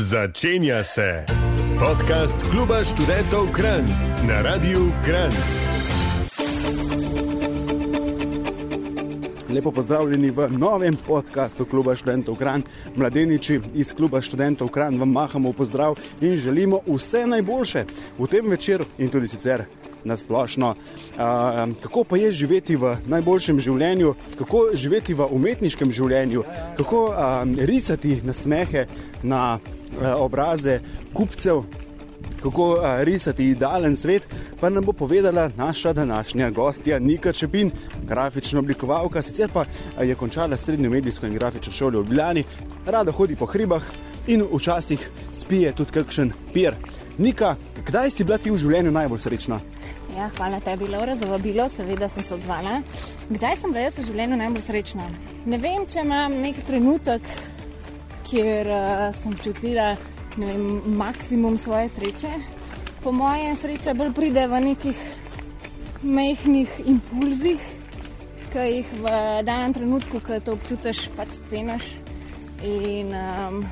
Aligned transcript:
Začenja 0.00 0.84
se 0.84 1.24
podcast 1.76 2.36
Kluba 2.50 2.84
študentov 2.84 3.52
Kran 3.52 3.84
na 4.28 4.40
Radiu 4.42 4.88
Kran. 5.04 5.32
Lepo 9.50 9.70
pozdravljeni 9.70 10.30
v 10.30 10.48
novem 10.56 10.96
podkastu 11.06 11.66
Kluba 11.68 11.94
študentov 11.94 12.36
Kran. 12.36 12.62
Mladeniči 12.96 13.60
iz 13.74 13.92
Kluba 13.92 14.22
študentov 14.24 14.68
Kran 14.68 14.96
vam 14.96 15.12
mahamo 15.12 15.52
v 15.52 15.56
pozdrav 15.56 15.98
in 16.20 16.36
želimo 16.36 16.80
vse 16.86 17.26
najboljše 17.26 17.84
v 18.18 18.26
tem 18.26 18.48
večeru 18.48 18.84
in 18.98 19.08
tudi 19.08 19.28
sicer 19.28 19.64
na 20.04 20.16
splošno. 20.16 20.70
Uh, 20.70 21.76
kako 21.82 22.04
pa 22.04 22.16
je 22.16 22.32
živeti 22.32 22.76
v 22.76 22.96
najboljšem 23.04 23.60
življenju, 23.60 24.14
kako 24.38 24.70
živeti 24.72 25.14
v 25.14 25.28
umetniškem 25.28 25.92
življenju, 25.92 26.44
kako 26.76 27.12
risati 27.68 28.22
na 29.22 29.60
uh, 29.60 29.79
obraze 30.16 30.80
kupcev. 31.12 31.62
Kako 32.42 32.72
uh, 32.72 32.80
risati 33.02 33.44
idealen 33.44 33.96
svet, 33.96 34.22
pa 34.60 34.70
nam 34.70 34.84
bo 34.84 34.92
povedala 34.92 35.50
naša 35.56 35.92
današnja 35.92 36.50
gostja 36.50 36.98
Nika 36.98 37.32
Čepin, 37.32 37.70
grafična 38.02 38.58
oblikovalka, 38.58 39.22
sicer 39.22 39.50
pa 39.52 39.64
je 40.02 40.14
končala 40.14 40.56
srednjo 40.56 40.90
medijsko 40.90 41.26
in 41.26 41.34
grafično 41.34 41.72
šolo 41.72 41.90
v 41.90 41.94
Ljubljani, 41.94 42.44
rada 42.86 43.12
hodi 43.12 43.36
po 43.36 43.46
hribah 43.46 43.82
in 44.26 44.44
včasih 44.52 45.10
spije 45.32 45.72
tudi 45.72 45.92
kakšen 45.92 46.32
pier. 46.54 46.74
Nika, 47.18 47.56
kdaj 47.86 48.10
si 48.10 48.24
bila 48.24 48.38
ti 48.38 48.50
v 48.50 48.58
življenju 48.58 48.90
najbolj 48.90 49.18
srečna? 49.18 49.60
Ja, 50.16 50.30
hvala 50.36 50.60
tebi, 50.60 50.88
Laura, 50.88 51.14
za 51.16 51.26
vabilo, 51.26 51.68
seveda 51.68 52.08
sem 52.08 52.24
se 52.24 52.34
odzvala. 52.34 52.80
Kdaj 53.28 53.56
sem 53.60 53.72
bila 53.72 53.84
jaz 53.84 53.98
v 53.98 54.06
življenju 54.08 54.38
najbolj 54.40 54.64
srečna? 54.66 55.08
Ne 55.46 55.58
vem, 55.60 55.84
če 55.86 56.02
imam 56.02 56.34
nek 56.42 56.58
trenutek, 56.66 57.28
kjer 58.30 58.70
uh, 58.70 59.10
sem 59.16 59.34
čutila 59.42 59.92
vem, 60.36 60.64
maksimum 60.96 61.58
svoje 61.58 61.88
sreče. 61.88 62.32
Po 63.02 63.12
mojem 63.12 63.56
sreče 63.56 63.94
bolj 63.98 64.14
pride 64.16 64.46
v 64.46 64.60
nekih 64.70 65.04
mehkih 66.02 66.80
impulzih, 66.86 67.60
ki 68.52 68.66
jih 68.66 68.96
v 69.02 69.14
danem 69.46 69.74
trenutku, 69.76 70.20
ko 70.24 70.40
to 70.40 70.56
občutiš, 70.56 71.08
pač 71.16 71.40
ceniš. 71.50 71.92
In 72.64 73.14
um, 73.16 73.62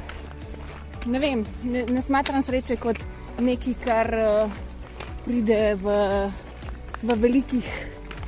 ne 1.06 1.20
vem, 1.20 1.44
ne, 1.62 1.84
ne 1.88 2.02
smatram 2.02 2.42
sreče 2.42 2.76
kot 2.82 3.04
nekaj, 3.38 3.78
kar. 3.84 4.16
Uh, 4.16 4.64
pride 5.28 5.76
v, 5.76 5.86
v 7.04 7.08
velikih 7.20 7.68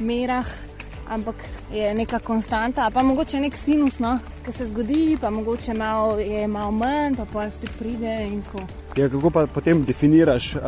merah, 0.04 0.44
ampak 1.08 1.40
je 1.72 1.94
neka 1.94 2.18
konstanta, 2.18 2.90
pa 2.94 3.02
mogoče 3.02 3.40
nek 3.40 3.56
sinus, 3.56 3.98
no, 3.98 4.18
ki 4.44 4.52
se 4.52 4.66
zgodi, 4.66 5.18
pa 5.20 5.30
mogoče 5.30 5.74
malo, 5.74 6.18
je 6.18 6.46
malo 6.48 6.70
manj, 6.70 7.16
pa 7.16 7.24
pa 7.32 7.50
spet 7.50 7.70
pride. 7.78 8.26
Ja, 8.96 9.08
kako 9.08 9.30
pa 9.30 9.46
potem 9.46 9.84
definiraš 9.84 10.54
uh, 10.54 10.62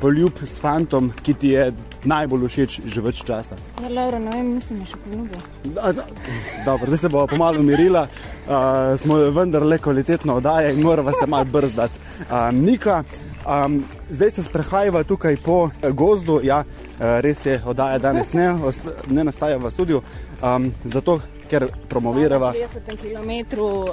poljub 0.00 0.32
s 0.44 0.60
fantom, 0.60 1.12
ki 1.22 1.34
ti 1.34 1.48
je 1.48 1.72
najbolj 2.04 2.48
všeč 2.48 2.80
že 2.86 3.02
več 3.02 3.22
časa? 3.26 3.58
Ja, 3.82 3.88
Laura, 3.88 4.18
ne 4.18 4.30
vem, 4.30 4.52
mislim, 4.54 4.84
še 4.86 4.98
poljubil. 5.04 5.40
Dobro, 6.64 6.86
zdaj 6.86 6.98
se 6.98 7.08
bo 7.08 7.26
pomalo 7.26 7.60
umirila, 7.60 8.06
uh, 8.06 8.94
smo 9.00 9.18
vendar 9.34 9.66
le 9.66 9.78
kvalitetno 9.78 10.38
oddaje 10.38 10.74
in 10.74 10.84
moramo 10.86 11.12
se 11.12 11.26
malo 11.26 11.44
brzdati. 11.44 11.98
Uh, 12.28 12.52
Nika, 12.54 13.02
Um, 13.48 13.84
zdaj 14.10 14.30
se 14.30 14.42
sprehajamo 14.42 15.04
tukaj 15.04 15.36
po 15.36 15.70
gozdu. 15.92 16.40
Ja, 16.42 16.64
res 16.98 17.46
je, 17.46 17.60
oddaja 17.66 17.98
danes 17.98 18.32
ne, 18.32 18.50
ne 19.06 19.24
nastaja 19.24 19.56
v 19.56 19.70
studiu, 19.70 20.02
um, 20.42 20.72
zato 20.84 21.20
ker 21.48 21.64
promoviramo 21.88 22.52
30 22.52 22.96
km 23.00 23.60
uh, 23.60 23.88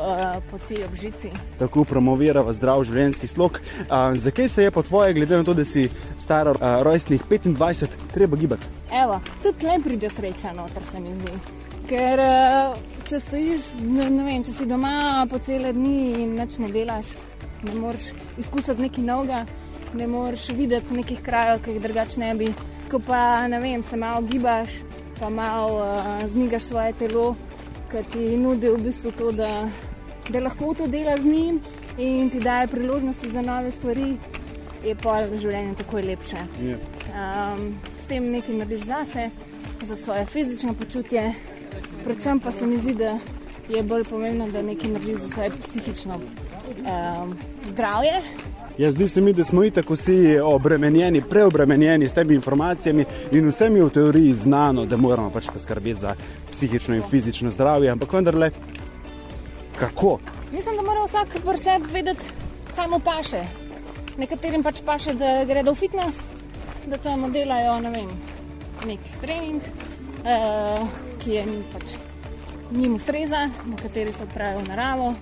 poti 0.51 0.83
ob 0.83 0.95
žici. 0.95 1.29
Tako 1.59 1.83
promoviramo 1.83 2.53
zdrav 2.53 2.83
življenjski 2.83 3.27
slog. 3.27 3.59
Um, 3.85 4.17
zakaj 4.19 4.49
se 4.49 4.63
je 4.63 4.71
po 4.71 4.83
tvoje, 4.83 5.13
glede 5.13 5.37
na 5.37 5.43
to, 5.43 5.53
da 5.53 5.65
si 5.65 5.89
star 6.17 6.51
uh, 6.51 6.57
rojstnih 6.83 7.23
25, 7.29 7.95
treba 8.13 8.37
gibati? 8.37 8.67
Evo, 9.03 9.21
tudi 9.43 9.65
le 9.65 9.79
pride 9.83 10.09
sreča, 10.09 10.51
noter 10.57 10.83
se 10.91 10.99
mi 10.99 11.15
zdi. 11.15 11.37
Ker 11.85 12.19
če 13.05 13.19
stojiš, 13.21 13.71
ne, 13.85 14.09
ne 14.09 14.25
vem, 14.25 14.43
če 14.43 14.51
si 14.51 14.67
doma 14.67 15.23
po 15.29 15.39
cele 15.39 15.71
dni 15.73 16.25
in 16.25 16.35
nič 16.35 16.57
ne 16.59 16.71
delaš 16.73 17.13
ne 17.65 17.79
moreš 17.79 18.01
izkusiti 18.37 18.81
nekaj 18.81 19.03
novega, 19.03 19.45
ne 19.93 20.07
moreš 20.07 20.49
videti 20.49 20.93
nekih 20.93 21.21
krajev, 21.21 21.63
ki 21.63 21.71
jih 21.71 21.81
drugače 21.81 22.19
ne 22.19 22.33
bi. 22.35 22.53
Ko 22.91 22.99
pa 22.99 23.47
ne 23.47 23.59
vem, 23.59 23.83
se 23.83 23.97
malo 23.97 24.21
gibaš, 24.21 24.69
pa 25.19 25.29
malo 25.29 25.79
uh, 25.79 26.27
zmigaš 26.27 26.63
svoje 26.63 26.93
telo, 26.93 27.35
ki 27.91 28.03
ti 28.11 28.37
nudi 28.37 28.69
v 28.69 28.77
bistvu 28.77 29.11
to, 29.11 29.31
da, 29.31 29.69
da 30.29 30.39
lahko 30.39 30.73
to 30.73 30.87
delaš 30.87 31.21
z 31.21 31.25
njim 31.25 31.59
in 31.97 32.29
ti 32.29 32.39
daje 32.39 32.67
priložnosti 32.67 33.31
za 33.31 33.41
nove 33.41 33.71
stvari, 33.71 34.17
je 34.83 34.95
pa 34.95 35.21
življenje 35.25 35.75
tako 35.79 36.01
lepše. 36.03 36.41
Um, 37.15 37.75
s 38.03 38.07
tem 38.09 38.27
nekaj 38.31 38.55
narediš 38.55 38.85
zase, 38.85 39.29
za 39.85 39.95
svoje 39.95 40.25
fizično 40.25 40.73
počutje, 40.73 41.33
predvsem 42.03 42.39
pa 42.39 42.51
se 42.51 42.67
mi 42.67 42.77
zdi, 42.77 42.93
da 42.93 43.17
je 43.69 43.83
bolj 43.83 44.03
pomembno, 44.03 44.49
da 44.51 44.61
nekaj 44.61 44.89
narediš 44.89 45.17
za 45.25 45.29
svoje 45.29 45.51
psihično 45.63 46.19
um, 46.19 47.37
zdravje. 47.65 48.21
Ja, 48.77 48.91
zdi 48.91 49.07
se 49.07 49.21
mi, 49.21 49.33
da 49.33 49.43
smo 49.43 49.69
tako 49.69 49.93
vsi 49.93 50.39
obremenjeni, 50.43 51.21
preobremenjeni 51.21 52.07
s 52.07 52.13
temi 52.13 52.35
informacijami 52.35 53.05
in 53.31 53.47
vsem 53.49 53.75
je 53.75 53.83
v 53.83 53.89
teoriji 53.89 54.33
znano, 54.33 54.85
da 54.85 54.97
moramo 54.97 55.29
pač 55.29 55.47
poskrbeti 55.53 55.99
za 55.99 56.15
psihično 56.51 56.95
in 56.95 57.03
fizično 57.09 57.51
zdravje. 57.51 57.89
Ampak 57.91 58.13
vendarle, 58.13 58.51
kako? 59.79 60.19
Mislim, 60.51 60.75
da 60.75 60.81
mora 60.81 61.05
vsak 61.05 61.37
pri 61.45 61.57
sebi 61.57 61.91
vedeti, 61.91 62.25
kaj 62.75 62.87
mu 62.87 62.99
paše. 62.99 63.45
Nekaterim 64.17 64.63
pač 64.63 64.81
paše, 64.85 65.13
da 65.13 65.45
gredo 65.47 65.71
v 65.71 65.75
fitness, 65.75 66.19
da 66.87 66.97
tam 66.97 67.31
delajo 67.31 67.79
ne 67.79 67.91
vem, 67.91 68.11
nek 68.87 68.99
trening, 69.21 69.61
uh, 70.23 70.83
ki 71.23 71.31
je 71.31 71.45
pač 71.71 71.95
njim 72.71 72.95
ustreza, 72.95 73.49
nekateri 73.65 74.13
se 74.13 74.23
odpravijo 74.23 74.59
v 74.59 74.67
naravo. 74.67 75.13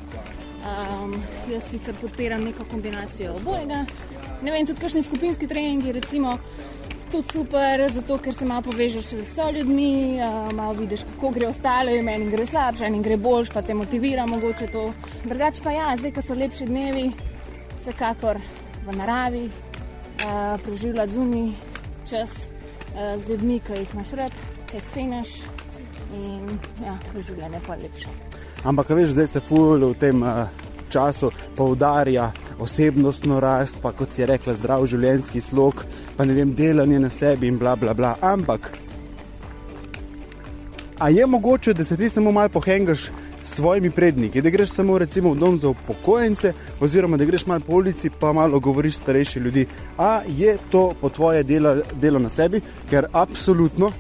Um, 0.63 1.16
jaz 1.51 1.63
sicer 1.63 1.96
podpiram 2.01 2.44
neko 2.44 2.63
kombinacijo 2.72 3.35
obojega. 3.35 3.84
Ne 4.41 4.51
vem, 4.51 4.66
tudi 4.66 4.79
kakšni 4.79 5.01
skupinski 5.03 5.47
treningi, 5.47 5.91
recimo, 5.91 6.38
tudi 7.12 7.28
super, 7.31 7.84
zato 7.91 8.18
ker 8.24 8.35
se 8.35 8.46
malo 8.47 8.63
povežeš 8.69 9.09
s 9.28 9.47
ljudmi, 9.56 10.19
uh, 10.24 10.53
malo 10.56 10.74
vidiš, 10.79 11.03
kako 11.09 11.34
gre 11.35 11.47
ostale, 11.47 12.01
meni 12.01 12.29
gre 12.31 12.46
slabše, 12.46 12.84
meni 12.84 13.03
gre 13.03 13.18
boljš, 13.18 13.51
pa 13.53 13.62
te 13.62 13.74
motivira 13.74 14.25
mogoče 14.25 14.68
to. 14.72 14.94
Drugače 15.25 15.63
pa 15.63 15.72
ja, 15.72 15.94
zdaj, 16.00 16.13
ko 16.16 16.22
so 16.22 16.34
lepši 16.40 16.66
dnevi, 16.66 17.09
vsekakor 17.75 18.40
v 18.85 18.97
naravi, 18.97 19.45
uh, 19.45 20.59
preživljati 20.63 21.12
zunaj 21.12 21.50
čas 22.09 22.38
uh, 22.40 23.19
z 23.19 23.30
ljudmi, 23.30 23.59
ki 23.59 23.81
jih 23.81 23.97
imaš 23.97 24.16
rad, 24.22 24.45
ki 24.72 24.80
jih 24.80 24.94
ceniš 24.94 25.41
in 26.13 26.56
ja, 26.85 26.95
življenje 27.19 27.62
pa 27.68 27.75
lepše. 27.75 28.32
Ampak, 28.63 28.90
veš, 28.90 29.09
zdaj 29.18 29.28
se 29.28 29.40
fulj 29.44 29.84
v 29.84 29.94
tem 30.00 30.24
uh, 30.24 30.47
času 30.90 31.31
poudarja 31.56 32.31
osebnostno 32.59 33.40
rast, 33.40 33.78
pa 33.81 33.91
kot 33.91 34.13
si 34.13 34.25
rekla, 34.25 34.53
zdrav 34.56 34.85
življenjski 34.88 35.41
slog, 35.41 35.84
pa 36.18 36.25
ne 36.25 36.38
vem, 36.38 36.53
delanje 36.56 37.00
na 37.00 37.09
sebi 37.09 37.50
in 37.51 37.57
bla 37.59 37.75
bla 37.75 37.94
bla. 37.94 38.16
Ampak, 38.22 38.72
a 41.00 41.09
je 41.09 41.25
mogoče, 41.25 41.74
da 41.74 41.84
se 41.84 41.97
ti 41.97 42.09
samo 42.09 42.31
malo 42.31 42.50
pohengaš 42.50 43.09
s 43.44 43.56
svojimi 43.56 43.91
predniki, 43.91 44.41
da 44.41 44.50
greš 44.50 44.69
samo 44.69 44.97
recimo 44.97 45.34
v 45.34 45.40
dom 45.40 45.57
za 45.59 45.69
upokojence, 45.69 46.53
oziroma 46.80 47.18
da 47.18 47.25
greš 47.25 47.45
malo 47.45 47.59
po 47.68 47.75
ulici, 47.75 48.09
pa 48.19 48.34
malo 48.34 48.59
govoriš 48.59 49.01
starejši 49.01 49.40
ljudi. 49.40 49.66
A 49.97 50.22
je 50.28 50.57
to 50.72 50.94
po 51.01 51.09
tvoje 51.09 51.44
delo, 51.44 51.75
delo 52.00 52.19
na 52.19 52.30
sebi, 52.30 52.62
ker 52.90 53.12
absolutno 53.12 53.91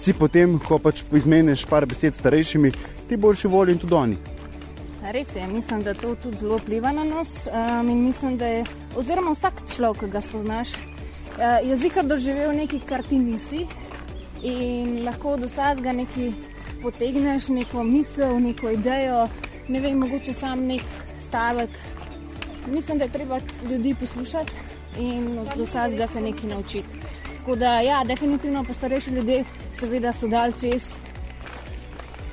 si 0.00 0.12
potem, 0.16 0.58
ko 0.58 0.78
pač 0.80 1.02
izmeniš 1.12 1.66
par 1.68 1.86
besed 1.86 2.16
starejšimi, 2.16 2.72
ti 3.08 3.16
boljši 3.20 3.48
volji 3.48 3.76
in 3.76 3.80
tudi 3.82 3.94
oni. 3.94 4.16
Res 5.10 5.34
je, 5.36 5.46
mislim, 5.46 5.82
da 5.82 5.94
to 5.94 6.14
tudi 6.22 6.38
zelo 6.40 6.56
vpliva 6.60 6.92
na 6.92 7.04
nas. 7.04 7.48
Um, 7.50 7.90
mislim, 8.04 8.36
da 8.38 8.46
je, 8.46 8.64
oziroma 8.96 9.34
vsak 9.34 9.64
človek, 9.74 10.04
ki 10.04 10.10
ga 10.12 10.22
spoznaš, 10.24 10.72
uh, 10.76 11.58
je 11.66 11.76
zihar 11.76 12.06
doživel 12.06 12.54
nekaj, 12.56 12.84
kar 12.88 13.04
ti 13.04 13.18
nisi. 13.18 13.66
In 14.46 15.02
lahko 15.04 15.34
od 15.36 15.44
vsega 15.44 15.92
nekaj 15.92 16.30
potegneš, 16.80 17.50
neko 17.52 17.84
misel, 17.84 18.38
neko 18.40 18.70
idejo, 18.72 19.26
ne 19.68 19.80
vem, 19.80 19.98
mogoče 20.00 20.32
sam 20.34 20.64
nek 20.68 20.86
stavek. 21.26 21.76
Mislim, 22.70 22.98
da 22.98 23.04
je 23.04 23.12
treba 23.18 23.40
ljudi 23.70 23.94
poslušati 24.00 24.52
in 24.98 25.38
od 25.38 25.52
vsega 25.58 26.06
se 26.06 26.20
nekaj 26.20 26.50
naučiti. 26.50 27.19
Tako 27.40 27.56
da, 27.56 27.80
ja, 27.80 28.04
definitivno 28.04 28.64
pa 28.64 28.74
starejši 28.74 29.10
ljudje, 29.10 29.44
seveda, 29.78 30.12
so 30.12 30.28
dal 30.28 30.52
čez 30.60 30.84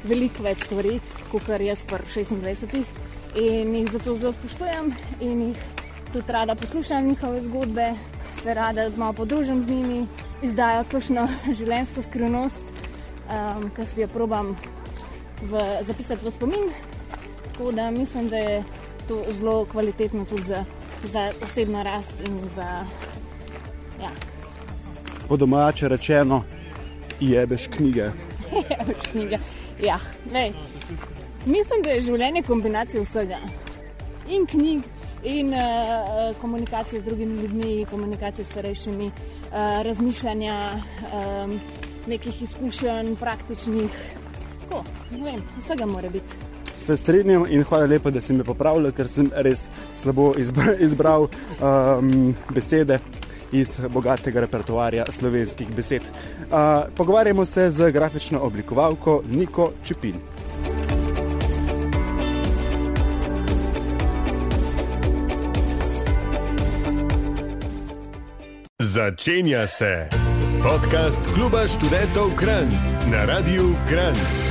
veliko 0.03 0.43
več 0.43 0.65
stvari, 0.67 0.97
kot 1.31 1.45
kar 1.47 1.63
jaz 1.63 1.79
pa 1.87 2.01
26. 2.03 2.81
In 3.39 3.71
jih 3.71 3.87
zato 3.93 4.17
zelo 4.19 4.33
spoštujem 4.35 4.91
in 5.23 5.45
jih 5.45 5.63
tudi 6.11 6.35
rada 6.35 6.55
poslušam 6.59 7.07
njihove 7.07 7.41
zgodbe, 7.47 7.87
se 8.43 8.53
rada 8.53 8.89
malo 8.97 9.13
podružim 9.13 9.63
z 9.63 9.71
njimi, 9.71 10.03
izdajo 10.43 10.83
kakšno 10.91 11.27
življenjsko 11.57 12.03
skrivnost, 12.03 12.77
um, 13.31 13.71
ki 13.75 13.87
si 13.87 14.03
jo 14.03 14.11
probam 14.11 14.57
v, 15.41 15.67
zapisati 15.87 16.25
v 16.25 16.35
spomin. 16.35 16.71
Tako 17.47 17.71
da 17.71 17.91
mislim, 17.95 18.27
da 18.27 18.43
je 18.43 18.63
to 19.07 19.23
zelo 19.31 19.61
kvalitetno 19.71 20.25
tudi 20.25 20.51
za, 20.51 20.65
za 21.13 21.29
osebno 21.47 21.83
rast 21.83 22.27
in 22.27 22.41
za. 22.55 22.83
Ja. 24.03 24.11
Po 25.27 25.37
domače 25.37 25.87
rečeno, 25.87 26.43
jebeš 27.19 27.67
knjige. 27.67 28.11
jebeš 28.69 29.11
knjige. 29.11 29.37
Ja, 29.83 29.99
lej. 30.33 30.53
Mislim, 31.45 31.81
da 31.83 31.89
je 31.89 32.01
življenje 32.01 32.43
kombinacija 32.47 33.03
vsega. 33.03 33.37
In 34.31 34.45
knjig, 34.47 34.83
in 35.23 35.53
uh, 35.53 35.61
komunikacije 36.41 37.01
z 37.01 37.03
drugimi 37.03 37.41
ljudmi, 37.41 37.85
komunikacije 37.91 38.45
s 38.45 38.49
starejšimi, 38.49 39.05
uh, 39.05 39.51
razmišljanja, 39.83 40.55
um, 41.11 41.59
nekih 42.07 42.41
izkušenj, 42.41 43.15
praktičnih. 43.19 44.01
Tako, 44.63 44.83
vem, 45.11 45.43
vsega 45.57 45.85
mora 45.85 46.09
biti. 46.09 46.39
Se 46.75 46.95
strinjam 46.95 47.45
in 47.49 47.63
hvala 47.63 47.85
lepa, 47.85 48.11
da 48.11 48.21
si 48.21 48.33
me 48.33 48.43
popravil, 48.43 48.91
ker 48.95 49.07
sem 49.11 49.31
res 49.35 49.67
slabo 49.95 50.33
izbral, 50.39 50.75
izbral 50.79 51.27
um, 51.27 52.35
besede 52.53 52.99
iz 53.51 53.79
bogatega 53.89 54.39
repertoarja 54.39 55.05
slovenskih 55.09 55.75
besed. 55.75 56.01
Uh, 56.01 56.57
pogovarjamo 56.95 57.45
se 57.45 57.69
z 57.71 57.91
grafično 57.91 58.39
oblikovalko 58.39 59.21
Niko 59.29 59.71
Čepin. 59.83 60.15
Začenja 68.79 69.67
se 69.67 70.09
podcast 70.63 71.19
Kluba 71.35 71.67
študentov 71.67 72.35
Kran 72.35 72.69
na 73.11 73.25
Radiu 73.25 73.75
Kran. 73.89 74.46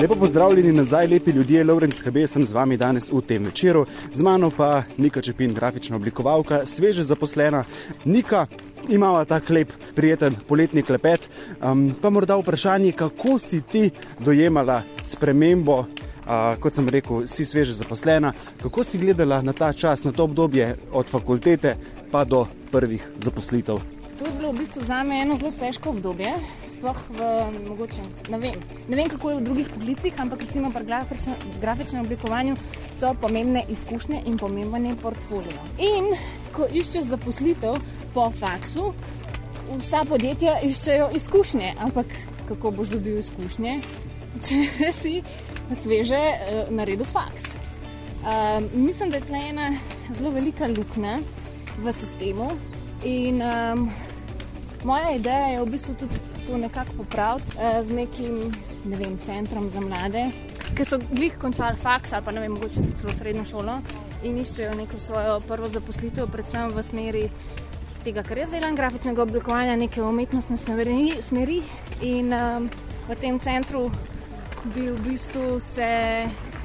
Lepo 0.00 0.14
pozdravljeni 0.14 0.72
nazaj, 0.72 1.06
lepi 1.06 1.30
ljudje, 1.30 1.64
Lovrenc 1.64 2.00
HB 2.00 2.26
sem 2.26 2.44
z 2.44 2.52
vami 2.52 2.76
danes 2.76 3.08
v 3.12 3.20
tem 3.24 3.44
večeru, 3.44 3.86
z 4.12 4.22
mano 4.22 4.50
pa 4.50 4.82
Nika 4.98 5.22
Čepin, 5.22 5.54
grafična 5.54 5.96
oblikovalka, 5.96 6.66
sveže 6.66 7.04
zaposlena. 7.04 7.64
Nika, 8.04 8.46
imamo 8.88 9.24
ta 9.24 9.40
lep, 9.48 9.72
prijeten 9.94 10.36
poletni 10.48 10.82
klepet. 10.82 11.30
Um, 11.62 11.94
pa 12.02 12.10
morda 12.10 12.36
vprašanje, 12.36 12.92
kako 12.92 13.38
si 13.38 13.60
ti 13.60 13.90
dojemala 14.20 14.82
spremembo 15.04 15.84
Uh, 16.26 16.58
kot 16.58 16.74
sem 16.74 16.88
rekel, 16.90 17.28
si 17.30 17.44
sveže 17.46 17.72
zaposlena. 17.72 18.32
Kako 18.62 18.84
si 18.84 18.98
gledala 18.98 19.42
na 19.42 19.52
ta 19.52 19.72
čas, 19.72 20.02
na 20.04 20.10
to 20.12 20.24
obdobje 20.24 20.74
od 20.92 21.06
fakultete 21.06 21.76
pa 22.10 22.24
do 22.24 22.46
prvih 22.72 23.10
zaposlitev? 23.22 23.78
To 24.18 24.24
je 24.26 24.32
bilo 24.38 24.50
v 24.52 24.58
bistvu 24.58 24.82
za 24.82 25.04
me 25.04 25.20
eno 25.22 25.36
zelo 25.36 25.52
težko 25.54 25.90
obdobje. 25.90 26.34
Sploh 26.76 26.98
v 27.08 27.26
mogoče, 27.68 28.02
ne 28.28 28.38
vem, 28.38 28.60
ne 28.88 28.96
vem, 28.96 29.08
kako 29.08 29.30
je 29.30 29.36
v 29.36 29.44
drugih 29.46 29.68
poklicih, 29.72 30.12
ampak 30.20 30.42
recimo 30.44 30.68
pri 30.70 30.84
grafičnem 31.60 32.04
oblikovanju 32.04 32.56
so 32.92 33.14
pomembne 33.20 33.64
izkušnje 33.68 34.22
in 34.26 34.36
pomemben 34.38 34.86
je 34.86 34.96
portfolio. 35.00 35.62
In 35.80 36.12
ko 36.52 36.68
iščeš 36.68 37.08
zaposlitev 37.08 37.80
po 38.12 38.28
faksu, 38.30 38.92
vsa 39.78 40.04
podjetja 40.04 40.58
iščejo 40.68 41.08
izkušnje, 41.16 41.74
ampak 41.80 42.12
kako 42.48 42.70
boš 42.70 42.92
dobil 42.92 43.18
izkušnje, 43.24 43.80
če 44.44 44.92
si 44.92 45.14
sveže 45.72 46.20
uh, 46.20 46.70
naredil 46.70 47.08
faks. 47.08 47.56
Um, 48.26 48.68
mislim, 48.84 49.10
da 49.10 49.16
je 49.16 49.26
tle 49.32 49.42
ena 49.48 49.72
zelo 50.12 50.30
velika 50.30 50.68
luknja 50.68 51.18
v 51.80 51.92
sistemu. 51.92 52.52
In 53.04 53.40
um, 53.42 53.90
moja 54.84 55.16
ideja 55.16 55.56
je 55.56 55.60
v 55.60 55.70
bistvu 55.70 55.94
tudi 55.94 56.35
to 56.46 56.56
nekako 56.56 56.92
popraviti 56.96 57.56
uh, 57.56 57.80
z 57.86 57.92
nekim 57.92 58.52
ne 58.84 58.96
vem, 58.96 59.18
centrom 59.18 59.68
za 59.70 59.80
mlade, 59.80 60.30
ki 60.76 60.84
so 60.84 60.98
glih 61.10 61.34
končali 61.38 61.76
faks 61.76 62.12
ali 62.12 62.24
pa 62.24 62.32
ne 62.32 62.40
vem, 62.40 62.52
mogoče 62.54 62.82
tudi 63.02 63.14
srednjo 63.18 63.44
šolo 63.44 63.78
in 64.24 64.38
iščejo 64.38 64.74
neko 64.74 64.98
svojo 65.00 65.40
prvo 65.46 65.68
zaposlitev, 65.68 66.30
predvsem 66.32 66.72
v 66.74 66.82
smeri 66.82 67.24
tega, 68.06 68.22
kar 68.22 68.38
jaz 68.38 68.52
delam, 68.54 68.76
grafičnega 68.78 69.22
oblikovanja, 69.22 69.76
neke 69.76 70.02
umetnostne 70.02 70.56
smeri. 70.58 71.56
In 72.06 72.30
um, 72.32 72.68
v 73.08 73.16
tem 73.18 73.40
centru 73.42 73.88
bi 74.74 74.86
v 74.90 74.96
bistvu 75.02 75.58
se 75.60 75.88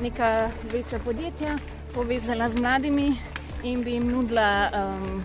neka 0.02 0.52
večja 0.72 1.00
podjetja 1.02 1.58
povezala 1.94 2.50
z 2.50 2.62
mladimi 2.62 3.10
in 3.64 3.84
bi 3.84 3.98
jim 3.98 4.12
nudila 4.12 4.70
um, 4.70 5.24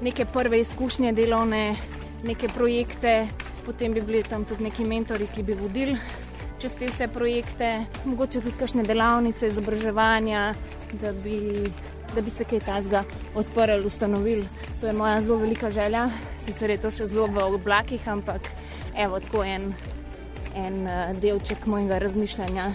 neke 0.00 0.24
prve 0.24 0.60
izkušnje 0.60 1.12
delovne, 1.12 1.76
neke 2.24 2.48
projekte, 2.48 3.28
potem 3.64 3.92
bi 3.92 4.00
bili 4.00 4.22
tam 4.22 4.44
tudi 4.44 4.64
neki 4.64 4.84
mentori, 4.84 5.28
ki 5.34 5.42
bi 5.42 5.54
vodili 5.54 5.96
čez 6.62 6.74
te 6.78 6.86
vse 6.86 7.08
projekte, 7.10 7.68
mogoče 8.04 8.40
tudi 8.40 8.54
kakšne 8.58 8.84
delavnice, 8.86 9.48
izobraževanja, 9.50 10.52
da 11.00 11.10
bi, 11.24 11.38
da 12.14 12.22
bi 12.22 12.30
se 12.30 12.46
kaj 12.46 12.60
tazga 12.66 13.02
odprl, 13.34 13.82
ustanovil. 13.86 14.44
To 14.80 14.86
je 14.86 14.92
moja 14.92 15.20
zelo 15.20 15.40
velika 15.42 15.70
želja, 15.70 16.06
sicer 16.38 16.70
je 16.70 16.78
to 16.84 16.90
še 16.94 17.08
zelo 17.10 17.26
v 17.26 17.48
oblakih, 17.56 18.06
ampak 18.08 18.46
evo, 18.94 19.18
tako 19.20 19.42
en 19.42 19.72
en 20.54 20.82
uh, 20.84 21.20
delček 21.20 21.66
mojega 21.66 21.98
razmišljanja. 21.98 22.72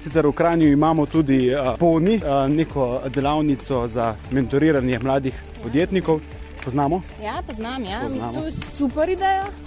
Sicer 0.00 0.26
v 0.26 0.32
Kranju 0.32 0.68
imamo 0.68 1.06
tudi 1.06 1.54
uh, 1.54 1.74
PONI, 1.78 2.16
uh, 2.16 2.50
neko 2.50 3.00
delavnico 3.08 3.86
za 3.86 4.14
mentoriranje 4.30 4.98
mladih 4.98 5.42
podjetnikov. 5.62 6.20
Poznamo? 6.64 7.02
Ja, 7.22 7.42
poznam, 7.46 7.84
ja. 7.84 8.00
Poznamo. 8.04 8.40
To 8.40 8.46
je 8.46 8.52
super 8.76 9.08
ideja. 9.08 9.65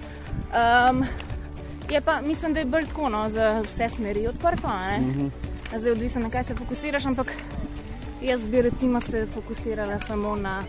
Um, 0.49 1.05
je 1.89 2.01
pa, 2.01 2.21
mislim, 2.21 2.53
da 2.53 2.59
je 2.59 2.65
bolj 2.65 2.85
tako 2.85 3.09
no, 3.09 3.29
za 3.29 3.61
vse 3.61 3.89
smeri 3.89 4.27
odprto. 4.27 4.67
Mhm. 4.67 5.19
-huh. 5.19 5.29
Zdaj, 5.77 5.91
odvisno 5.91 6.21
na 6.21 6.29
kaj 6.29 6.43
se 6.43 6.55
fokusiraš, 6.55 7.05
ampak 7.05 7.33
jaz 8.21 8.45
bi 8.45 8.61
recimo 8.61 9.01
se 9.01 9.27
fokusirala 9.33 9.99
samo 9.99 10.35
na 10.35 10.63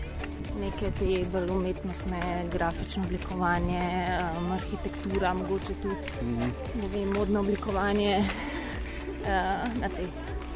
neke 0.59 0.91
te 0.99 1.25
bolj 1.31 1.51
umetnostne, 1.51 2.19
grafično 2.51 3.03
oblikovanje, 3.03 3.81
um, 4.37 4.51
arhitektura, 4.51 5.33
mogoče 5.33 5.73
tudi 5.81 5.95
mm 6.21 6.37
-hmm. 6.37 6.93
vem, 6.93 7.09
modno 7.09 7.39
oblikovanje 7.39 8.17
uh, 8.17 9.27
na 9.81 9.89
te, 9.89 10.03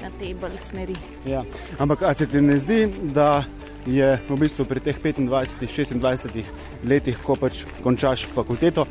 na 0.01 0.09
te 0.19 0.33
bolj 0.41 0.51
smeri. 0.61 0.95
Ja. 1.25 1.43
Ampak 1.77 2.01
ali 2.01 2.15
se 2.15 2.27
ti 2.27 2.41
ne 2.41 2.57
zdi, 2.57 2.93
da 3.01 3.43
je 3.85 4.19
v 4.29 4.37
bistvu 4.37 4.65
pri 4.65 4.79
teh 4.79 4.97
25-26 5.01 6.43
letih, 6.83 7.17
ko 7.23 7.35
pač 7.35 7.63
končaš 7.83 8.25
fakulteto, 8.25 8.85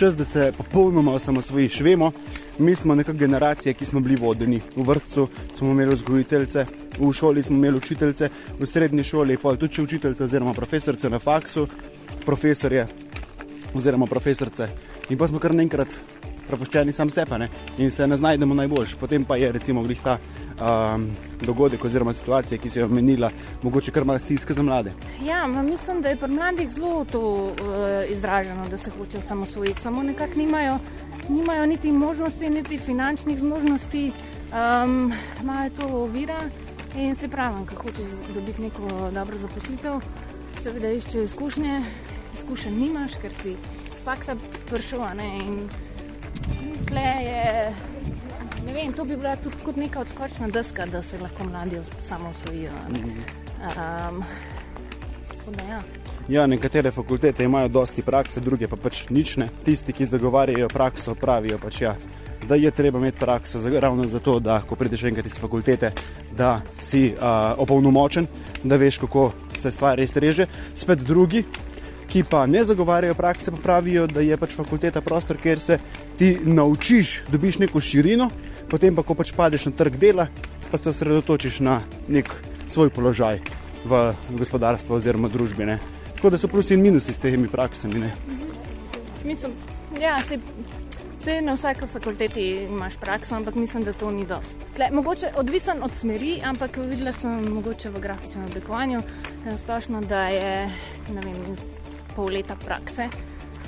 čas, 0.00 0.16
da 0.16 0.24
se 0.24 0.52
popolnoma 0.56 1.12
osamosvojiš? 1.12 1.80
Vemo, 1.80 2.12
mi 2.58 2.74
smo 2.74 2.94
neka 2.94 3.12
generacija, 3.12 3.74
ki 3.74 3.84
smo 3.84 4.00
bili 4.00 4.16
vodeni 4.16 4.60
v 4.76 4.82
vrtu, 4.82 5.28
smo 5.54 5.70
imeli 5.70 5.94
vzgojiteljce 5.94 6.66
v 7.00 7.12
šoli 7.12 7.42
smo 7.42 7.56
imeli 7.56 7.76
učiteljice, 7.76 8.28
v 8.58 8.66
srednji 8.66 9.04
šoli 9.04 9.36
pa 9.36 9.56
tudi 9.56 9.82
učiteljice 9.82 10.24
oziroma 10.24 10.54
profesorice 10.54 11.10
na 11.10 11.18
faksu, 11.18 11.66
profesorje 12.26 12.86
oziroma 13.74 14.06
profesorice. 14.06 14.68
In 15.10 15.18
pa 15.18 15.28
smo 15.28 15.38
kar 15.38 15.54
naenkrat 15.54 15.88
prepuščeni 16.50 16.92
sam 16.92 17.10
sebe 17.10 17.48
in 17.78 17.90
se 17.90 18.06
ne 18.06 18.16
znajdemo 18.16 18.54
najboljš. 18.54 18.96
Potem 19.00 19.24
pa 19.24 19.36
je 19.36 19.52
recimo 19.52 19.82
glih 19.82 20.00
ta 20.04 20.18
um, 20.60 21.10
dogodek 21.42 21.84
oziroma 21.84 22.12
situacija, 22.12 22.58
ki 22.58 22.68
se 22.68 22.80
je 22.80 22.84
omenila, 22.84 23.30
mogoče 23.62 23.92
kar 23.92 24.04
malo 24.04 24.18
stiska 24.18 24.54
za 24.54 24.62
mlade. 24.62 24.92
Ja, 25.24 25.46
mislim, 25.46 26.02
da 26.02 26.08
je 26.08 26.16
pri 26.16 26.32
mladih 26.32 26.70
zelo 26.70 27.04
to 27.04 27.20
uh, 27.20 27.54
izraženo, 28.08 28.68
da 28.68 28.76
se 28.76 28.90
hočejo 28.90 29.22
samo 29.22 29.46
svojiti, 29.46 29.82
samo 29.82 30.02
nekako 30.02 30.38
nimajo, 30.38 30.78
nimajo 31.28 31.66
niti 31.66 31.92
možnosti, 31.92 32.50
niti 32.50 32.78
finančnih 32.78 33.38
zmožnosti, 33.38 34.12
um, 34.52 35.12
imajo 35.42 35.70
to 35.70 35.88
ovira. 35.88 36.40
In 36.96 37.14
se 37.14 37.28
pravi, 37.28 37.66
kako 37.66 37.82
hočeš 37.82 38.34
dobiti 38.34 38.62
neko 38.62 39.10
dobro 39.14 39.36
zaposlitev, 39.38 40.00
seveda 40.62 40.90
iščeš 40.90 41.24
izkušnje, 41.24 41.82
izkušenj 42.34 42.74
nimaš, 42.78 43.12
ker 43.22 43.32
si 43.32 43.54
s 43.96 44.04
faksa 44.04 44.34
prišel. 44.70 45.04
In 45.22 45.68
tle 46.88 47.08
je, 47.24 47.72
ne 48.66 48.72
vem, 48.72 48.92
to 48.92 49.04
bi 49.04 49.16
bila 49.16 49.36
tudi 49.36 49.56
kot 49.64 49.76
neka 49.76 50.00
odskočna 50.00 50.48
deska, 50.48 50.86
da 50.86 51.02
se 51.02 51.18
lahko 51.18 51.44
mladi 51.44 51.80
samo 51.98 52.28
osvojijo. 52.28 52.72
Um, 52.90 54.24
ja. 55.68 55.80
Ja, 56.28 56.46
nekatere 56.46 56.90
fakultete 56.90 57.44
imajo 57.44 57.68
dosti 57.68 58.02
prakse, 58.02 58.40
druge 58.40 58.68
pa 58.68 58.76
pač 58.76 59.08
nič 59.10 59.36
ne. 59.36 59.48
Tisti, 59.64 59.92
ki 59.92 60.04
zagovarjajo 60.04 60.68
prakso, 60.68 61.14
pravijo 61.14 61.58
pač 61.58 61.80
ja 61.80 61.96
da 62.48 62.54
je 62.54 62.70
treba 62.70 62.98
imeti 62.98 63.18
prakso, 63.18 63.80
ravno 63.80 64.08
zato, 64.08 64.40
da 64.40 64.60
ko 64.60 64.76
prideš 64.76 65.02
enkrat 65.02 65.26
iz 65.26 65.38
fakultete, 65.38 65.92
da 66.36 66.60
si 66.80 67.12
uh, 67.12 67.20
opolnomočen, 67.56 68.26
da 68.64 68.76
veš, 68.76 68.98
kako 68.98 69.32
se 69.54 69.70
stvar 69.70 69.98
res 69.98 70.16
reže. 70.16 70.46
Spet 70.74 70.98
drugi, 70.98 71.44
ki 72.10 72.24
pa 72.30 72.46
ne 72.46 72.64
zagovarjajo 72.64 73.14
prakse, 73.14 73.50
pa 73.50 73.56
pravijo, 73.62 74.06
da 74.06 74.20
je 74.20 74.36
pač 74.36 74.56
fakulteta 74.58 75.00
prostor, 75.00 75.38
kjer 75.38 75.60
se 75.60 75.78
ti 76.18 76.32
naučiš, 76.42 77.20
dobiš 77.30 77.58
neko 77.62 77.80
širino, 77.80 78.30
potem 78.70 78.96
pa, 78.96 79.02
ko 79.06 79.14
pač 79.14 79.32
padeš 79.36 79.68
na 79.70 79.72
trg 79.78 79.96
dela, 79.96 80.26
pa 80.70 80.78
se 80.78 80.90
osredotočiš 80.90 81.60
na 81.60 81.80
nek 82.08 82.30
svoj 82.66 82.90
položaj 82.90 83.40
v 83.84 84.02
gospodarstvu 84.38 84.98
oziroma 84.98 85.30
družbi. 85.30 85.66
Ne. 85.66 85.78
Tako 86.16 86.34
da 86.34 86.38
so 86.38 86.50
plusi 86.50 86.74
in 86.74 86.82
minusi 86.82 87.12
s 87.12 87.22
temi 87.22 87.48
praksami. 87.48 87.98
Mhm. 87.98 88.46
Mislim, 89.24 89.52
ja, 90.00 90.18
se 90.28 90.38
Vse 91.20 91.40
na 91.40 91.52
vsaki 91.52 91.86
fakulteti 91.86 92.42
imaš 92.64 92.96
prakso, 92.96 93.34
ampak 93.36 93.54
mislim, 93.54 93.84
da 93.84 93.92
to 93.92 94.10
ni 94.10 94.26
dost. 94.26 94.54
Tle, 94.76 94.88
mogoče 94.92 95.26
odvisen 95.36 95.82
od 95.82 95.94
smeri, 95.94 96.40
ampak 96.44 96.76
videla 96.76 97.12
sem 97.12 97.44
mogoče 97.54 97.90
v 97.90 98.00
grafičnem 98.00 98.44
oblikovanju, 98.44 99.00
eh, 99.00 99.58
splošno, 99.58 100.00
da 100.00 100.22
je 100.28 100.70
vem, 101.08 101.56
pol 102.16 102.32
leta 102.34 102.56
prakse. 102.64 103.08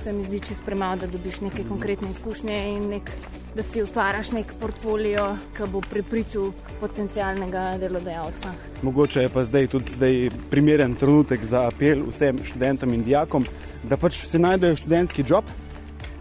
Se 0.02 0.12
mi 0.12 0.22
zdi 0.22 0.40
čisto 0.40 0.64
premalo, 0.66 0.96
da 0.96 1.06
dobiš 1.06 1.40
neke 1.40 1.64
konkretne 1.68 2.11
izkušnje 2.11 2.56
in 2.72 2.88
nek, 2.90 3.11
da 3.54 3.62
si 3.62 3.82
ustvariš 3.82 4.32
nek 4.34 4.54
portfolio, 4.61 5.37
ki 5.56 5.68
bo 5.70 5.80
pripričal 5.80 6.50
potencijalnega 6.80 7.76
delodajalca. 7.78 8.50
Mogoče 8.82 9.22
je 9.22 9.28
pa 9.28 9.44
zdaj 9.44 9.66
tudi 9.66 9.94
zdaj 9.94 10.30
primeren 10.50 10.94
trenutek 10.94 11.44
za 11.44 11.68
apel 11.68 12.02
vsem 12.08 12.40
študentom 12.44 12.94
in 12.94 13.04
dijakom, 13.04 13.46
da 13.82 13.96
pač 13.96 14.25
si 14.26 14.38
najdejo 14.38 14.76
študentski 14.82 15.25
job 15.28 15.44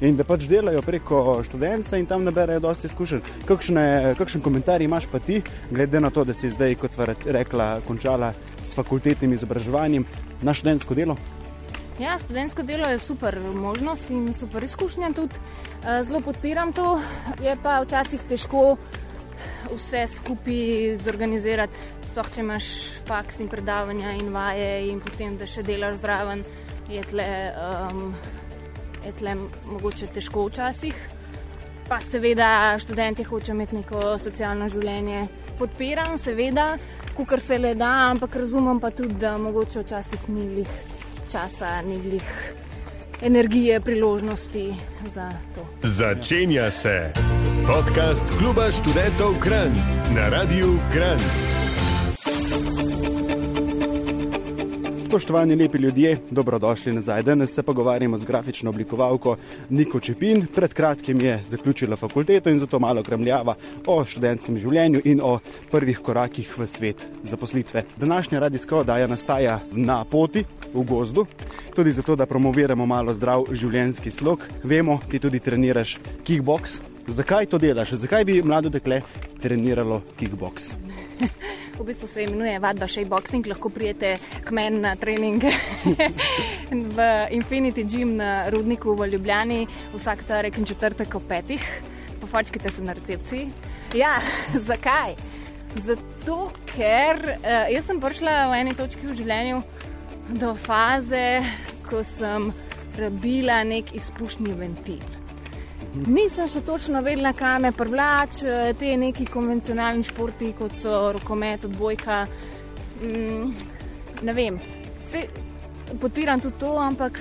in 0.02 0.16
da 0.18 0.24
pač 0.26 0.46
delajo 0.50 0.82
preko 0.82 1.42
študenta 1.46 1.98
in 1.98 2.06
tam 2.10 2.24
naberajo 2.26 2.60
dosti 2.60 2.90
izkušenj. 2.90 3.22
Kakšen 3.48 4.42
komentar 4.42 4.82
imaš 4.82 5.08
pa 5.12 5.20
ti, 5.20 5.42
glede 5.72 6.00
na 6.00 6.10
to, 6.10 6.24
da 6.26 6.34
si 6.34 6.50
zdaj, 6.50 6.76
kot 6.82 6.94
sva 6.94 7.14
rekla, 7.26 7.80
končala 7.88 8.34
s 8.64 8.74
fakultetnim 8.76 9.34
izobraževanjem 9.34 10.06
na 10.42 10.54
študentsko 10.54 10.98
delo? 10.98 11.18
Ja, 12.00 12.20
študentsko 12.20 12.64
delo 12.64 12.88
je 12.88 13.00
super 13.00 13.40
možnost 13.54 14.10
in 14.10 14.34
super 14.34 14.64
izkušnja 14.64 15.12
tudi. 15.16 15.36
Eh, 15.36 16.04
zelo 16.04 16.22
podpiram 16.22 16.74
to, 16.74 17.02
je 17.44 17.58
pa 17.64 17.82
včasih 17.82 18.22
težko 18.30 18.78
vse 19.76 20.08
skupaj 20.08 20.96
zorganizirati. 20.96 21.74
Sploh 22.12 22.30
če 22.34 22.42
imaš 22.42 22.66
faks 23.08 23.40
in 23.40 23.48
predavanja 23.48 24.12
in 24.20 24.32
vaje, 24.34 24.88
in 24.92 25.00
potem 25.00 25.38
da 25.38 25.48
še 25.48 25.64
delaš 25.64 26.02
zraven, 26.02 26.44
je 26.92 27.04
tle 27.08 27.28
um, 27.56 28.14
je 29.06 29.12
tle 29.20 29.36
mogoče 29.66 30.08
težko 30.16 30.46
včasih. 30.48 30.96
Pa 31.90 32.00
seveda 32.12 32.78
študenti 32.80 33.24
hočejo 33.28 33.56
imeti 33.56 33.80
neko 33.80 34.16
socialno 34.20 34.70
življenje. 34.72 35.26
Podpiram, 35.60 36.18
seveda, 36.18 36.76
kar 37.28 37.42
se 37.44 37.60
le 37.60 37.76
da, 37.76 37.92
ampak 38.10 38.36
razumem 38.36 38.80
pa 38.80 38.90
tudi, 38.96 39.20
da 39.22 39.36
mogoče 39.38 39.84
včasih 39.84 40.30
ni 40.30 40.48
lih 40.56 40.91
časa, 41.32 41.82
ni 41.82 41.98
lih 41.98 42.54
energije, 43.22 43.80
priložnosti 43.80 44.74
za 45.14 45.32
to. 45.56 45.88
Začenja 45.88 46.72
se 46.72 47.14
podcast 47.68 48.24
Kluba 48.40 48.72
študentov 48.72 49.40
Kran 49.40 49.72
na 50.16 50.30
Radiu 50.30 50.80
Kran. 50.94 51.51
Spoštovani 55.12 55.56
lepi 55.56 55.78
ljudje, 55.78 56.18
dobrodošli 56.30 56.94
nazaj. 56.94 57.24
Danes 57.24 57.54
se 57.54 57.64
pogovarjamo 57.64 58.18
z 58.18 58.26
grafično 58.26 58.70
oblikovalko 58.70 59.36
Niko 59.70 60.00
Čepin. 60.00 60.46
Pred 60.56 60.74
kratkim 60.74 61.22
je 61.22 61.42
zaključila 61.46 61.96
fakulteto 61.96 62.50
in 62.50 62.60
zato 62.60 62.80
malo 62.80 63.04
kremljava 63.04 63.56
o 63.88 64.06
študentskem 64.06 64.58
življenju 64.58 65.02
in 65.04 65.20
o 65.24 65.40
prvih 65.72 66.00
korakih 66.00 66.54
v 66.58 66.68
svet 66.68 67.04
zaposlitve. 67.24 67.84
Današnja 67.98 68.40
radijska 68.40 68.78
oddaja 68.78 69.08
nastaja 69.08 69.60
na 69.72 70.06
poti 70.06 70.46
v 70.74 70.84
gozdu, 70.84 71.26
tudi 71.76 71.92
zato, 71.92 72.16
da 72.16 72.26
promoviramo 72.26 72.86
malo 72.86 73.14
zdrav 73.14 73.44
življenjski 73.52 74.12
slog. 74.12 74.48
Vemo, 74.64 75.00
ti 75.12 75.20
tudi 75.20 75.40
treniraš 75.40 75.98
kickbox. 76.24 76.80
Zakaj 77.08 77.52
to 77.52 77.58
delaš? 77.58 77.98
Zakaj 78.00 78.26
bi 78.26 78.44
mlado 78.44 78.70
dekle 78.70 79.02
treniralo 79.42 80.02
kickbox? 80.16 80.72
v 81.82 81.86
bistvu 81.86 82.08
se 82.08 82.24
imenuje 82.24 82.60
vadba 82.62 82.86
še 82.86 83.04
boxing, 83.10 83.48
lahko 83.50 83.72
prijete 83.74 84.14
k 84.46 84.54
meni 84.54 84.82
na 84.84 84.94
trening 85.00 85.42
v 86.98 87.08
Infinity 87.34 87.86
Gym 87.90 88.16
na 88.20 88.50
Rudniku 88.54 88.94
v 88.98 89.10
Ljubljani 89.16 89.66
vsak 89.96 90.22
torek 90.30 90.60
in 90.62 90.68
četrtek 90.70 91.16
ob 91.18 91.26
petih. 91.28 91.66
Pofočkite 92.22 92.70
se 92.70 92.86
na 92.86 92.94
recepciji. 92.94 93.48
Ja, 93.98 94.20
zakaj? 94.70 95.18
Zato, 95.76 96.52
ker 96.70 97.18
uh, 97.40 97.66
jaz 97.72 97.88
sem 97.90 98.02
prišla 98.04 98.52
v 98.52 98.60
eni 98.62 98.76
točki 98.78 99.08
v 99.08 99.18
življenju 99.18 99.64
do 100.38 100.54
faze, 100.60 101.42
ko 101.88 102.04
sem 102.06 102.52
rabila 103.00 103.64
nek 103.66 103.96
izpušni 103.98 104.54
ventil. 104.60 105.21
Nisem 105.92 106.48
še 106.48 106.62
točno 106.64 107.02
vedela, 107.04 107.34
kaj 107.36 107.58
me 107.60 107.72
privlači, 107.76 108.46
eh, 108.48 108.74
te 108.80 108.94
neki 108.98 109.26
konvencionalni 109.28 110.06
športi, 110.08 110.54
kot 110.56 110.72
so 110.80 111.12
rokomet, 111.12 111.66
odbojka. 111.66 112.26
Mm, 113.02 113.52
ne 114.22 114.34
vem, 114.34 114.60
Se, 115.04 115.28
podpiram 116.00 116.40
tudi 116.40 116.56
to, 116.60 116.78
ampak 116.80 117.20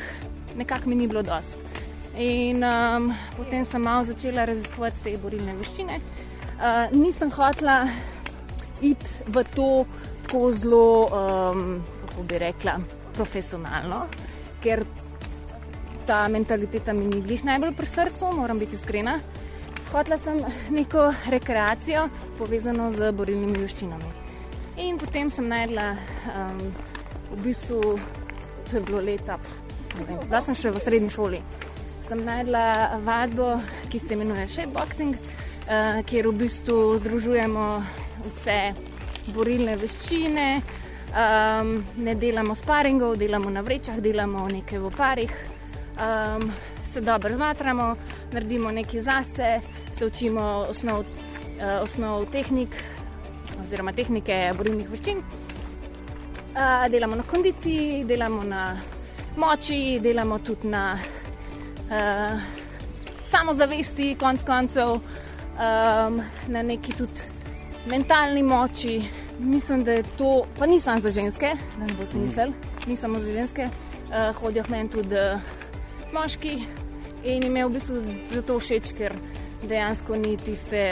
nekako 0.57 0.89
mi 0.89 0.95
ni 0.95 1.09
bilo 1.09 1.23
dosti. 1.23 1.59
In 2.19 2.62
um, 2.65 3.09
potem 3.37 3.65
sem 3.65 3.83
malo 3.83 4.05
začela 4.05 4.45
raziskovati 4.45 5.03
te 5.03 5.17
borilne 5.19 5.55
veščine. 5.57 5.97
Uh, 6.61 6.93
nisem 6.93 7.31
hotela 7.31 7.89
iti 8.81 9.27
v 9.27 9.45
to 9.55 9.87
tako 10.23 10.53
zelo, 10.53 11.09
um, 11.11 11.83
kako 12.05 12.23
bi 12.23 12.39
rekla, 12.39 12.77
profesionalno, 13.17 14.05
ker 14.62 14.85
ta 16.11 16.29
mentaliteta 16.29 16.93
mi 16.93 17.07
ni 17.07 17.21
glih 17.23 17.45
najbolj 17.47 17.71
pri 17.79 17.87
srcu, 17.87 18.33
moram 18.35 18.59
biti 18.59 18.75
iskrena. 18.75 19.21
Hotela 19.93 20.17
sem 20.19 20.40
neko 20.75 21.05
rekreacijo 21.31 22.09
povezano 22.38 22.88
z 22.90 23.12
borilnimi 23.14 23.61
veščinami. 23.62 24.11
In 24.83 24.99
potem 24.99 25.31
sem 25.31 25.47
najdla, 25.47 25.85
um, 26.33 26.64
v 27.37 27.38
bistvu, 27.45 27.93
to 28.67 28.81
je 28.81 28.83
bilo 28.88 29.02
leta, 29.07 29.37
bila 30.25 30.40
sem 30.43 30.59
še 30.59 30.73
v 30.75 30.83
srednji 30.83 31.12
šoli. 31.14 31.40
Sem 32.09 32.25
najdla 32.26 32.64
vadbo, 33.07 33.52
ki 33.93 34.02
se 34.02 34.19
imenuje 34.19 34.49
Shadeboxing, 34.57 35.14
uh, 35.14 36.02
kjer 36.11 36.26
v 36.33 36.35
bistvu 36.43 36.81
združujemo 37.05 37.69
vse 38.26 38.59
borilne 39.31 39.79
veščine. 39.79 40.50
Um, 41.11 41.73
ne 42.02 42.19
delamo 42.19 42.59
sparingov, 42.59 43.14
delamo 43.19 43.50
na 43.50 43.62
vrečah, 43.62 44.02
delamo 44.02 44.49
nekaj 44.50 44.83
v 44.83 44.95
parih 44.99 45.40
um, 46.00 46.52
se 46.85 47.00
dobro 47.00 47.35
zmatramo, 47.35 47.97
naredimo 48.33 48.71
nekaj 48.71 49.00
zase, 49.00 49.61
se 49.99 50.07
učimo 50.07 50.66
osnov, 50.69 51.00
uh, 51.00 51.83
osnov 51.83 52.26
tehnik 52.33 52.69
oziroma 53.62 53.92
tehnike 53.92 54.52
borilnih 54.57 54.90
vrčin. 54.90 55.19
Uh, 55.19 56.90
delamo 56.90 57.16
na 57.16 57.23
kondiciji, 57.23 58.04
delamo 58.04 58.42
na 58.42 58.76
moči, 59.37 60.00
delamo 60.02 60.38
tudi 60.38 60.69
na 60.69 60.99
uh, 61.90 62.40
samozavesti, 63.25 64.16
konc 64.21 64.45
koncev, 64.45 64.88
um, 64.90 66.21
na 66.47 66.62
neki 66.62 66.92
tudi 66.92 67.21
mentalni 67.87 68.42
moči. 68.42 69.02
Mislim, 69.38 69.85
da 69.85 69.92
je 69.92 70.02
to, 70.19 70.45
pa 70.59 70.66
ni 70.66 70.80
samo 70.80 71.00
za 71.00 71.11
ženske, 71.11 71.54
da 71.78 71.87
ne 71.87 71.95
boste 72.00 72.19
mislili, 72.19 72.52
ni 72.87 72.97
samo 72.97 73.21
za 73.21 73.33
ženske, 73.33 73.69
uh, 73.69 74.37
hodijo 74.37 74.64
meni 74.69 74.90
tudi. 74.90 75.14
Uh, 75.14 75.60
moški 76.12 76.55
in 77.25 77.43
jim 77.43 77.57
je 77.57 77.67
v 77.67 77.73
bistvu 77.75 78.02
zato 78.33 78.59
všeč, 78.59 78.93
ker 78.99 79.17
dejansko 79.69 80.17
ni 80.17 80.37
tiste, 80.40 80.85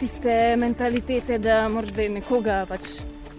tiste 0.00 0.56
mentalitete, 0.60 1.38
da 1.38 1.68
moraš 1.68 1.94
nekoga 2.10 2.64
pač 2.68 2.98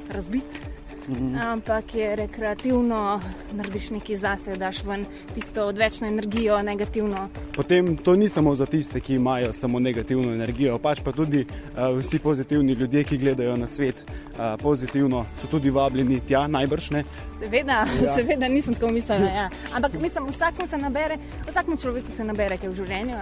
razbiti. 0.10 0.65
-hmm. 1.08 1.42
ampak 1.42 1.96
je 1.96 2.16
rekreativno, 2.16 3.22
narediš 3.52 3.90
nekaj 3.90 4.16
zase, 4.16 4.58
daš 4.58 4.84
ven 4.84 5.06
tisto 5.34 5.66
odvečno 5.66 6.08
energijo, 6.08 6.62
negativno. 6.62 7.30
Potem 7.56 7.98
to 7.98 8.16
ni 8.16 8.30
samo 8.30 8.56
za 8.56 8.66
tiste, 8.66 9.00
ki 9.00 9.16
imajo 9.16 9.54
samo 9.54 9.80
negativno 9.80 10.34
energijo, 10.34 10.78
pač 10.78 11.00
pa 11.04 11.12
tudi 11.12 11.46
uh, 11.46 11.98
vsi 12.00 12.20
pozitivni 12.20 12.74
ljudje, 12.74 13.04
ki 13.04 13.18
gledajo 13.18 13.58
na 13.58 13.68
svet 13.68 13.96
uh, 14.02 14.62
pozitivno, 14.62 15.26
so 15.36 15.48
tudi 15.48 15.70
vabljeni 15.70 16.20
tja, 16.20 16.48
najbrž 16.48 16.90
ne. 16.90 17.04
Seveda, 17.40 17.86
ja. 18.06 18.16
seveda 18.16 18.48
nisem 18.48 18.74
tako 18.74 18.92
mislila. 18.92 19.30
Ja. 19.30 19.50
Ampak 19.76 19.94
mislim, 20.02 20.28
vsakmu 20.28 20.68
se 20.68 20.78
nabere, 20.78 21.18
vsakmu 21.50 21.78
človeku 21.78 22.12
se 22.12 22.24
nabere, 22.24 22.58
kaj 22.58 22.70
v 22.70 22.74
življenju. 22.74 23.16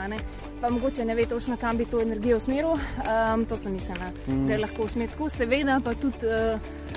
Pa 0.61 0.69
mogoče 0.69 1.05
ne 1.05 1.15
ve 1.15 1.25
točno, 1.25 1.57
kam 1.57 1.77
bi 1.77 1.85
to 1.85 2.01
energijo 2.01 2.37
usmeril. 2.37 2.69
Um, 2.69 3.45
to 3.45 3.57
sem 3.57 3.73
mislila, 3.73 4.11
mm. 4.27 4.47
da 4.47 4.53
je 4.53 4.59
lahko 4.59 4.83
usmeril, 4.83 5.29
seveda 5.29 5.79
pa 5.83 5.93
tudi. 5.93 6.25
Uh, 6.25 6.93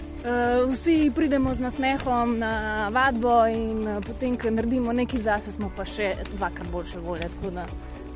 vsi 0.70 1.12
pridemo 1.14 1.54
z 1.54 1.60
nasmehom 1.60 2.38
na 2.38 2.88
vadbo, 2.88 3.46
in 3.46 3.82
uh, 3.88 4.00
potem, 4.06 4.36
ko 4.36 4.50
naredimo 4.50 4.92
nekaj 4.92 5.20
zase, 5.20 5.52
smo 5.52 5.70
pa 5.76 5.84
še 5.84 6.14
dvakrat 6.36 6.68
boljše 6.72 6.98
volje. 6.98 7.28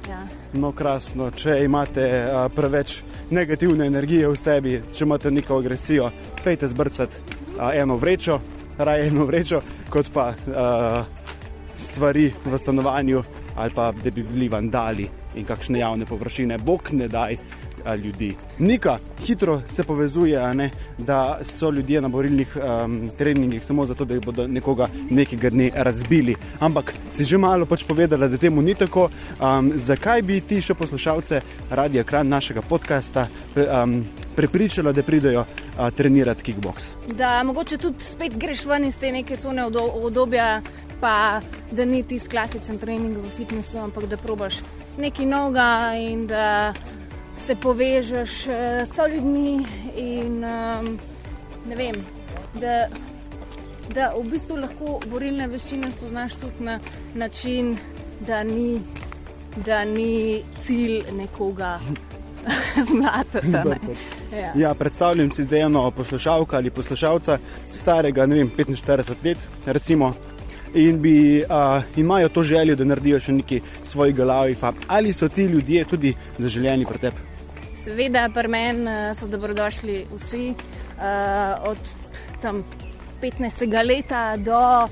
Ja. 0.08 0.24
No, 0.52 0.72
krasno. 0.72 1.30
Če 1.30 1.60
imate 1.64 2.06
uh, 2.24 2.46
preveč 2.54 3.00
negativne 3.30 3.86
energije 3.86 4.28
v 4.28 4.38
sebi, 4.38 4.74
če 4.92 5.04
imate 5.06 5.30
neko 5.30 5.60
agresijo, 5.62 6.10
pejte 6.44 6.68
zbrcati 6.68 7.22
uh, 7.58 7.70
eno 7.74 7.96
vrečo, 7.96 8.40
raje 8.78 9.06
eno 9.08 9.28
vrečo, 9.28 9.62
kot 9.90 10.10
pa 10.14 10.32
uh, 10.34 11.20
stvari 11.78 12.32
v 12.44 12.58
stanovanju 12.58 13.22
ali 13.56 13.70
pa 13.74 13.92
da 13.92 14.10
bi 14.10 14.22
bili 14.22 14.48
vandali 14.48 15.08
in 15.34 15.44
kakšne 15.44 15.78
javne 15.78 16.06
površine. 16.06 16.58
Bog 16.58 16.88
ne 16.92 17.08
daj, 17.08 17.34
a, 17.34 17.69
ljudi. 18.04 18.36
Nika 18.58 18.98
hitro 19.26 19.62
se 19.68 19.84
povezuje, 19.84 20.54
ne, 20.54 20.70
da 20.98 21.38
so 21.42 21.70
ljudje 21.70 22.00
na 22.00 22.08
borilnih 22.08 22.56
um, 22.56 23.10
treningih 23.18 23.64
samo 23.64 23.86
zato, 23.86 24.04
da 24.04 24.20
bodo 24.20 24.46
nekoga 24.46 24.88
nekega 25.10 25.50
dne 25.50 25.70
razbili. 25.74 26.36
Ampak 26.60 26.94
si 27.10 27.24
že 27.24 27.38
malo 27.38 27.66
pač 27.66 27.84
povedala, 27.84 28.28
da 28.28 28.36
temu 28.36 28.62
ni 28.62 28.74
tako. 28.74 29.10
Um, 29.40 29.72
zakaj 29.74 30.22
bi 30.22 30.40
ti 30.40 30.60
še 30.60 30.74
poslušalce 30.74 31.40
radia 31.70 32.04
kran 32.04 32.28
našega 32.28 32.62
podcasta 32.62 33.26
um, 33.56 34.04
prepričala, 34.36 34.92
da 34.92 35.02
pridejo 35.02 35.40
uh, 35.40 35.90
trenirati 35.90 36.42
kickbox? 36.42 36.90
Da 37.16 37.42
mogoče 37.44 37.78
tudi 37.78 38.04
spet 38.04 38.36
greš 38.36 38.64
ven 38.66 38.84
iz 38.84 38.98
te 38.98 39.12
neke 39.12 39.36
cone 39.36 39.64
obdobja. 39.64 40.60
Pa 41.00 41.40
da 41.72 41.84
ni 41.84 42.02
tisti 42.04 42.28
klasičen 42.28 42.76
trening 42.78 43.16
v 43.16 43.30
fitnessu, 43.32 43.78
ampak 43.80 44.04
da 44.04 44.18
probaš 44.20 44.58
nekaj 45.00 45.26
novega 45.26 45.94
in 45.96 46.26
da 46.26 46.74
se 47.46 47.56
povežeš 47.56 48.46
uh, 48.46 48.54
s 48.84 49.12
ljudmi. 49.14 49.66
In, 49.96 50.44
um, 50.44 50.98
vem, 51.76 51.94
da, 52.60 52.88
da 53.94 54.12
v 54.16 54.24
bistvu 54.30 54.56
lahko 54.60 55.00
borilne 55.10 55.48
veščine 55.48 55.90
spoznaš 55.96 56.38
tudi 56.40 56.64
na 56.64 56.78
način, 57.14 57.76
da 58.26 58.42
ni, 58.42 58.80
da 59.66 59.84
ni 59.84 60.42
cilj 60.64 61.02
nekoga. 61.12 61.78
Zmlati. 62.88 63.38
Ja. 64.32 64.52
Ja, 64.56 64.74
predstavljam 64.74 65.30
si 65.30 65.44
zdaj 65.44 65.60
eno 65.60 65.90
poslušalko 65.90 66.56
ali 66.56 66.70
poslušalca, 66.70 67.38
starega 67.70 68.24
vem, 68.24 68.50
45 68.56 69.14
let, 69.24 69.38
recimo, 69.66 70.14
in 70.74 71.02
bi, 71.02 71.42
uh, 71.42 71.82
imajo 71.96 72.28
to 72.28 72.42
željo, 72.42 72.76
da 72.76 72.84
naredijo 72.84 73.20
še 73.20 73.32
nekaj 73.32 73.60
svojega 73.82 74.24
lajfa. 74.24 74.72
Ali 74.86 75.12
so 75.12 75.28
ti 75.28 75.44
ljudje 75.44 75.84
tudi 75.84 76.14
zaželjeni 76.38 76.86
pri 76.86 76.98
tebi? 76.98 77.29
Seveda, 77.80 78.28
pri 78.28 78.48
meni 78.48 79.14
so 79.16 79.26
dobrodošli 79.26 80.06
vsi, 80.12 80.52
uh, 80.52 81.70
od 81.70 81.78
tam 82.42 82.64
15. 83.22 83.84
leta 83.86 84.36
do 84.36 84.84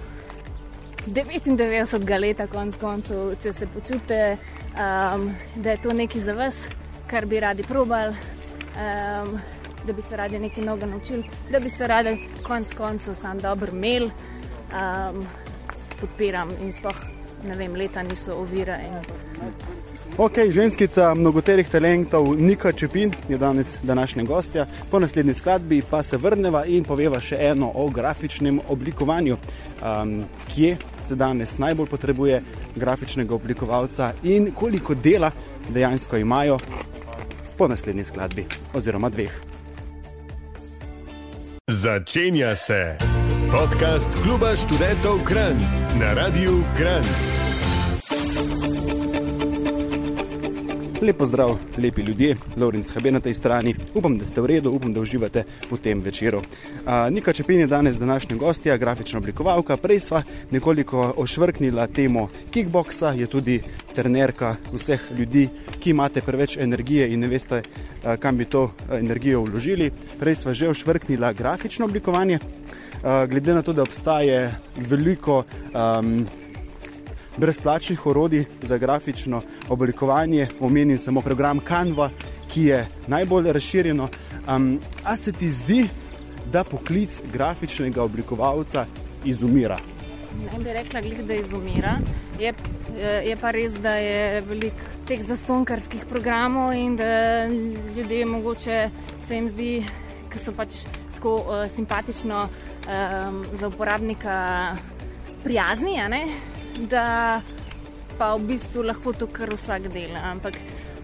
99. 1.07 2.21
leta, 2.21 2.47
konc 2.47 2.77
koncev, 2.81 3.35
če 3.43 3.53
se 3.53 3.67
počutite, 3.67 4.37
um, 4.73 5.29
da 5.57 5.71
je 5.71 5.83
to 5.85 5.93
nekaj 5.93 6.21
za 6.21 6.33
vas, 6.33 6.63
kar 7.11 7.27
bi 7.27 7.41
radi 7.41 7.63
probali. 7.63 8.17
Um, 8.77 9.39
Da 9.87 9.95
bi 9.95 10.03
se 10.03 10.17
radi 10.17 10.39
nekaj 10.39 10.65
novega 10.65 10.87
naučili, 10.87 11.25
da 11.51 11.61
bi 11.61 11.71
se 11.71 11.87
radi 11.87 12.11
konec 12.43 12.75
koncev 12.75 13.15
sam 13.15 13.39
dobro 13.39 13.73
imeli. 13.73 14.11
Um, 14.75 15.23
podpiram 16.01 16.51
in 16.61 16.73
spoh, 16.73 16.99
ne 17.45 17.57
vem, 17.57 17.75
leta 17.75 18.03
niso 18.03 18.35
ovira. 18.37 18.77
In... 18.83 18.99
Ok, 20.19 20.39
ženskica 20.51 21.15
mnogoterih 21.15 21.69
talentov 21.71 22.35
Nika 22.35 22.73
Čepin 22.73 23.13
je 23.29 23.39
danes 23.39 23.79
današnja 23.83 24.25
gostja. 24.25 24.67
Po 24.91 24.99
naslednji 24.99 25.35
skladbi 25.35 25.83
pa 25.91 26.03
se 26.03 26.17
vrneva 26.17 26.65
in 26.65 26.85
poveva 26.85 27.21
še 27.21 27.37
eno 27.41 27.71
o 27.75 27.87
grafičnem 27.89 28.59
oblikovanju, 28.69 29.37
um, 29.37 30.25
kje 30.55 30.77
se 31.07 31.15
danes 31.15 31.59
najbolj 31.59 31.87
potrebuje 31.87 32.43
grafičnega 32.77 33.35
oblikovalca 33.35 34.13
in 34.23 34.51
koliko 34.55 34.95
dela 34.95 35.31
dejansko 35.69 36.17
imajo 36.17 36.59
po 37.59 37.69
naslednji 37.69 38.05
skladbi 38.05 38.47
oziroma 38.75 39.09
dveh. 39.09 39.41
Začenja 41.71 42.57
se 42.57 42.97
podcast 43.51 44.09
Kluba 44.23 44.57
študentov 44.57 45.23
Kran 45.25 45.63
na 46.01 46.15
Radiu 46.15 46.65
Kran. 46.77 47.38
Lepo 51.03 51.27
zdrav, 51.27 51.57
lepi 51.79 52.03
ljudje, 52.03 52.37
Lorenz 52.57 52.95
Habe 52.95 53.11
na 53.11 53.21
tej 53.21 53.35
strani. 53.35 53.75
Upam, 53.95 54.17
da 54.19 54.25
ste 54.25 54.41
v 54.41 54.47
redu, 54.47 54.71
upam, 54.75 54.93
da 54.93 55.01
uživate 55.01 55.45
v 55.71 55.77
tem 55.79 56.01
večeru. 56.03 56.39
Uh, 56.39 57.07
Nika 57.11 57.33
Čepin 57.33 57.61
je 57.61 57.67
danes 57.67 57.99
današnja 57.99 58.37
gostja, 58.37 58.77
grafična 58.77 59.19
oblikovalka. 59.19 59.77
Prej 59.77 60.01
sva 60.01 60.23
nekoliko 60.51 61.15
ošvrknila 61.17 61.87
temo 61.87 62.29
kickboksa, 62.51 63.13
je 63.15 63.27
tudi 63.27 63.61
trenerka 63.95 64.57
vseh 64.73 65.01
ljudi, 65.19 65.49
ki 65.81 65.91
imate 65.91 66.21
preveč 66.21 66.57
energije 66.57 67.13
in 67.13 67.21
ne 67.21 67.29
veste, 67.29 67.63
uh, 67.63 68.17
kam 68.19 68.37
bi 68.37 68.45
to 68.45 68.73
energijo 68.91 69.45
vložili. 69.47 69.93
Prej 70.19 70.35
sva 70.35 70.53
že 70.53 70.69
ošvrknila 70.69 71.33
grafično 71.33 71.85
oblikovanje. 71.85 72.39
Uh, 72.39 73.31
glede 73.31 73.55
na 73.55 73.63
to, 73.63 73.73
da 73.73 73.83
obstaje 73.83 74.51
veliko 74.77 75.45
um, 75.45 76.27
brezplačnih 77.39 78.07
orodij 78.07 78.45
za 78.63 78.79
grafično 78.79 79.43
oblikovanje, 79.69 80.49
omenim 80.61 80.99
samo 80.99 81.21
program 81.21 81.61
Canva, 81.61 82.11
ki 82.49 82.65
je 82.65 82.87
najbolj 83.07 83.53
razširjeno. 83.53 84.09
Um, 84.49 84.81
a 85.05 85.17
se 85.17 85.33
ti 85.33 85.51
zdi, 85.51 85.89
da 86.53 86.65
poklic 86.65 87.21
grafičnega 87.33 88.03
oblikovalca 88.03 88.87
izumira? 89.25 89.79
Ne 90.39 90.65
bi 90.65 90.73
rekla, 90.73 91.01
glih, 91.01 91.25
da 91.25 91.35
izumira. 91.35 91.99
Je, 92.41 92.55
je 93.25 93.37
pa 93.41 93.51
res, 93.51 93.79
da 93.83 93.97
je 93.97 94.41
veliko 94.41 94.77
teh 95.09 95.23
zastonkarskih 95.25 96.05
programov 96.09 96.73
in 96.73 96.97
da 96.97 97.47
ljudje 97.97 98.27
mogoče 98.27 98.91
se 99.27 99.35
jim 99.35 99.49
zdi, 99.51 99.85
da 100.33 100.39
so 100.39 100.53
pač 100.53 100.83
tako 101.15 101.35
uh, 101.35 101.65
simpatično 101.71 102.49
um, 102.49 103.45
za 103.55 103.69
uporabnika 103.69 104.37
prijazni 105.45 105.97
da 106.91 107.41
pa 108.19 108.35
v 108.35 108.45
bistvu 108.53 108.83
lahko 108.83 109.13
to 109.13 109.27
kar 109.27 109.51
vsak 109.55 109.89
dela. 109.93 110.31
Ampak 110.31 110.59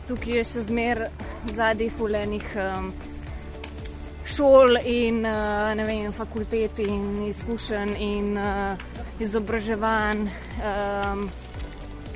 tukaj 0.09 0.41
je 0.41 0.45
še 0.45 0.63
zmer 0.69 1.07
zadnjih 1.51 1.93
fulenih 1.95 2.47
um, 2.61 2.93
šol 4.25 4.79
in 4.85 5.23
uh, 5.27 5.75
vem, 5.87 6.13
fakultet 6.13 6.79
in 6.83 7.27
izkušenj 7.29 7.95
in 8.01 8.37
uh, 8.37 8.75
izobraževanj 9.21 10.25
um, 10.25 11.27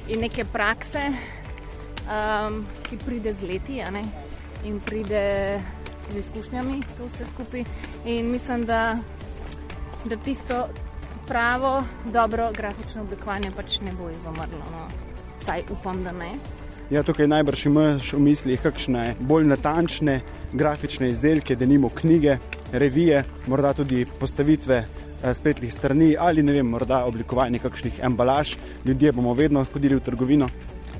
in 0.08 0.24
neke 0.24 0.44
prakse, 0.48 1.04
um, 2.08 2.64
ki 2.88 2.98
pride 3.04 3.34
z 3.36 3.50
leti 3.50 3.82
in 4.64 4.80
pride 4.80 5.60
z 6.10 6.18
izkušnjami, 6.18 6.80
to 6.96 7.06
vse 7.06 7.28
skupaj. 7.28 7.64
In 8.04 8.30
mislim, 8.32 8.64
da, 8.66 8.96
da 10.04 10.16
tisto 10.16 10.66
pravo, 11.28 11.84
dobro 12.04 12.50
grafično 12.56 13.02
oblikovanje 13.02 13.50
pač 13.56 13.80
ne 13.80 13.92
bo 13.92 14.10
izumrlo. 14.10 14.64
No. 14.72 14.86
Saj 15.38 15.62
upam, 15.70 16.04
da 16.04 16.12
ne. 16.12 16.32
Ja, 16.90 17.02
tukaj 17.02 17.28
najbrž 17.28 17.66
imaš 17.68 18.12
v 18.16 18.20
mislih 18.24 18.62
kakšne 18.64 19.14
bolj 19.20 19.44
natančne 19.50 20.20
grafične 20.52 21.10
izdelke, 21.12 21.56
da 21.56 21.66
nimo 21.66 21.90
knjige, 21.92 22.38
revije, 22.72 23.24
morda 23.46 23.74
tudi 23.76 24.06
postavitve 24.20 24.78
eh, 24.78 25.34
spletnih 25.34 25.72
strani 25.72 26.14
ali 26.18 26.42
ne 26.42 26.56
vem, 26.56 26.66
morda 26.66 27.04
oblikovanje 27.04 27.58
kakšnih 27.58 28.00
embalaž. 28.02 28.56
Ljudje 28.84 29.12
bomo 29.12 29.34
vedno 29.34 29.66
hodili 29.72 30.00
v 30.00 30.00
trgovino 30.00 30.48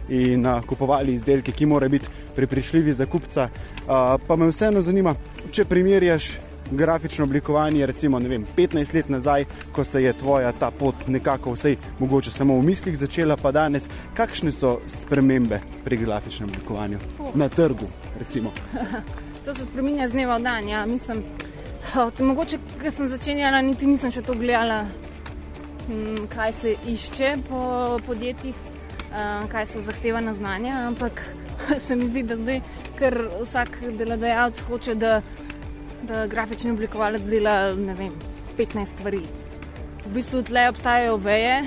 in 0.09 0.47
uh, 0.47 0.63
kupovali 0.65 1.15
izdelke, 1.15 1.53
ki 1.53 1.67
morajo 1.67 1.91
biti 1.91 2.09
pripričljivi 2.37 2.93
za 2.93 3.07
kupca. 3.07 3.49
Uh, 3.49 4.21
pa 4.27 4.37
me 4.37 4.49
vseeno 4.49 4.83
zanima, 4.83 5.15
če 5.53 5.65
primerjaš 5.65 6.31
grafično 6.71 7.25
oblikovanje, 7.25 7.87
recimo 7.87 8.19
vem, 8.19 8.47
15 8.57 8.95
let 8.95 9.09
nazaj, 9.09 9.45
ko 9.73 9.85
se 9.85 10.03
je 10.03 10.13
tvoja 10.13 10.53
ta 10.53 10.71
pot 10.71 10.95
nekako 11.07 11.53
vsej 11.53 11.77
mogoče 11.99 12.31
samo 12.31 12.59
v 12.59 12.63
mislih 12.63 12.99
začela, 12.99 13.37
pa 13.37 13.53
danes, 13.53 13.89
kakšne 14.15 14.53
so 14.53 14.79
spremembe 14.87 15.61
pri 15.85 15.97
grafičnem 15.97 16.49
oblikovanju 16.49 16.99
oh. 17.19 17.37
na 17.37 17.49
trgu? 17.49 17.87
to 19.45 19.55
se 19.55 19.65
spremenja 19.65 20.09
z 20.09 20.13
dneva 20.13 20.37
v 20.39 20.43
dan. 20.43 20.69
Ja. 20.69 20.87
Mislim, 20.87 21.23
mogoče, 22.21 22.59
ker 22.81 22.93
sem 22.93 23.09
začenjala, 23.09 23.63
niti 23.63 23.87
nisem 23.87 24.13
še 24.13 24.23
to 24.23 24.35
gledala, 24.35 24.85
hm, 25.87 26.27
kaj 26.35 26.53
se 26.53 26.75
išče 26.87 27.37
po 27.49 27.63
podjetjih, 28.07 28.55
kaj 29.49 29.67
so 29.67 29.81
zahtevana 29.81 30.35
znanja, 30.35 30.85
ampak 30.87 31.23
se 31.85 31.97
mi 31.97 32.09
zdi, 32.09 32.23
da 32.23 32.37
zdaj, 32.37 32.61
ker 32.99 33.29
vsak 33.41 33.81
delodajalec 33.99 34.61
hoče, 34.69 34.95
da 34.95 35.21
da 36.09 36.27
grafični 36.27 36.71
oblikovalec 36.71 37.23
dela 37.23 37.73
vem, 37.73 38.13
15 38.59 38.87
stvari. 38.87 39.21
V 40.07 40.13
bistvu 40.15 40.43
tle 40.43 40.69
obstajajo 40.69 41.17
veje 41.17 41.63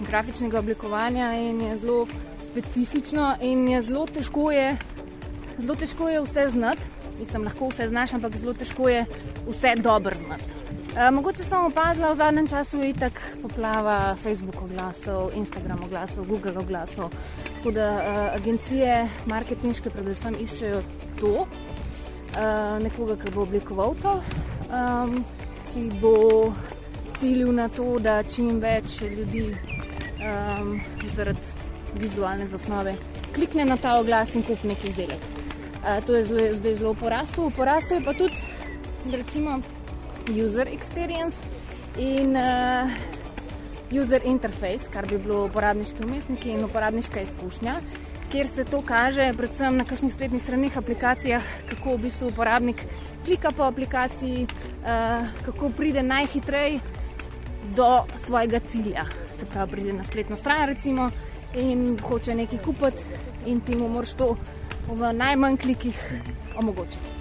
grafičnega 0.00 0.58
oblikovanja 0.58 1.32
in 1.34 1.60
je 1.60 1.76
zelo 1.76 2.06
specifično 2.42 3.36
in 3.40 3.68
je 3.68 3.82
zelo 3.82 4.06
težko 4.06 4.50
je, 4.50 4.76
zelo 5.58 5.74
težko 5.74 6.08
je 6.08 6.22
vse 6.22 6.48
znati. 6.48 6.90
Mislim, 7.18 7.44
lahko 7.44 7.68
vse 7.68 7.88
znaš, 7.88 8.12
ampak 8.14 8.36
zelo 8.36 8.54
težko 8.54 8.88
je 8.88 9.04
vse 9.48 9.74
dobro 9.76 10.14
znati. 10.14 10.58
E, 10.96 11.10
mogoče 11.10 11.44
sem 11.44 11.64
opazila 11.66 12.12
v 12.12 12.16
zadnjem 12.16 12.48
času, 12.48 12.78
da 12.78 12.84
je 12.84 12.94
tako 12.94 13.20
poplava 13.42 14.16
Facebook 14.22 14.62
oglasov, 14.62 15.30
Instagram 15.34 15.82
oglasov, 15.84 16.26
Google 16.26 16.58
oglasov. 16.58 17.10
Tako 17.56 17.70
da 17.70 17.88
e, 17.88 18.30
agencije, 18.34 19.08
marketinške, 19.26 19.90
predvsem 19.90 20.38
iščejo 20.40 20.82
to, 21.20 21.34
uh, 21.42 21.67
nekoga, 22.82 23.16
ki 23.16 23.30
bo 23.34 23.42
oblikoval 23.42 23.94
to, 24.02 24.14
um, 24.68 25.24
ki 25.72 25.88
bo 26.02 26.52
ciljil 27.18 27.52
na 27.54 27.68
to, 27.68 27.96
da 27.98 28.22
čim 28.22 28.60
več 28.60 29.00
ljudi 29.02 29.46
um, 30.22 30.76
zaradi 31.14 31.56
vizualne 31.98 32.46
zasnove 32.46 32.94
klikne 33.38 33.64
na 33.64 33.76
ta 33.76 33.98
oglas 33.98 34.34
in 34.34 34.42
kupi 34.42 34.68
neki 34.68 34.88
izdelek. 34.88 35.22
Uh, 35.78 36.04
to 36.06 36.16
je 36.16 36.24
zdaj, 36.24 36.52
zdaj 36.58 36.74
zelo 36.74 36.94
poraslo. 36.94 37.50
Poraslo 37.56 37.96
je 37.96 38.04
pa 38.04 38.14
tudi, 38.14 38.34
recimo, 39.12 39.60
user 40.28 40.68
experience 40.72 41.42
in 41.98 42.36
uh, 42.36 42.90
user 43.90 44.20
interface, 44.24 44.90
kar 44.92 45.06
bi 45.06 45.18
bilo 45.18 45.44
uporabniški 45.46 46.04
umestniki 46.04 46.50
in 46.50 46.64
uporabniška 46.64 47.20
izkušnja, 47.20 47.78
kjer 48.30 48.48
se 48.48 48.64
to 48.64 48.82
kaže 48.82 49.32
predvsem 49.36 49.76
na 49.76 49.84
kakšnih 49.84 50.12
spletnih 50.12 50.42
straneh, 50.42 50.76
aplikacijah, 50.76 51.44
kako 51.70 51.96
v 51.96 52.02
bistvu 52.08 52.28
uporabnik 52.28 52.84
klika 53.24 53.52
po 53.52 53.62
aplikaciji, 53.62 54.46
uh, 54.46 55.26
kako 55.44 55.70
pride 55.76 56.02
najhitreje 56.02 56.80
do 57.76 58.04
svojega 58.16 58.60
cilja. 58.60 59.04
Se 59.34 59.46
pravi, 59.46 59.70
pride 59.70 59.92
na 59.92 60.04
spletno 60.04 60.36
stran 60.36 60.68
recimo, 60.68 61.10
in 61.54 61.98
hoče 62.02 62.34
nekaj 62.34 62.58
kupiti, 62.64 63.04
in 63.46 63.60
ti 63.60 63.76
mu 63.76 63.88
moraš 63.88 64.12
to 64.12 64.36
v 64.88 65.12
najmanj 65.12 65.56
klikih 65.56 66.12
omogočiti. 66.56 67.16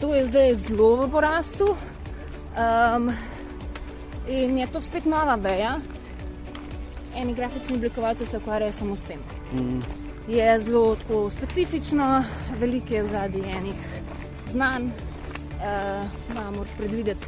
To 0.00 0.14
je 0.14 0.26
zdaj 0.26 0.56
zelo 0.56 0.96
v 0.96 1.10
porastu. 1.10 1.76
Um, 2.56 3.12
in 4.28 4.58
je 4.58 4.66
to 4.66 4.80
spet 4.80 5.04
nova 5.04 5.34
veja. 5.34 5.78
Eni 7.16 7.34
grafični 7.34 7.76
oblikovalci 7.76 8.26
se 8.26 8.36
ukvarjajo 8.36 8.72
samo 8.72 8.96
s 8.96 9.04
tem. 9.04 9.20
Mm. 9.52 10.05
Je 10.28 10.60
zelo 10.60 10.96
tako 10.96 11.30
specifično, 11.30 12.24
veliko 12.60 12.94
je 12.94 13.02
v 13.02 13.06
zadnji 13.06 13.42
enih 13.58 13.74
znanj, 14.52 14.84
uh, 14.86 16.54
moraš 16.56 16.68
predvideti, 16.78 17.26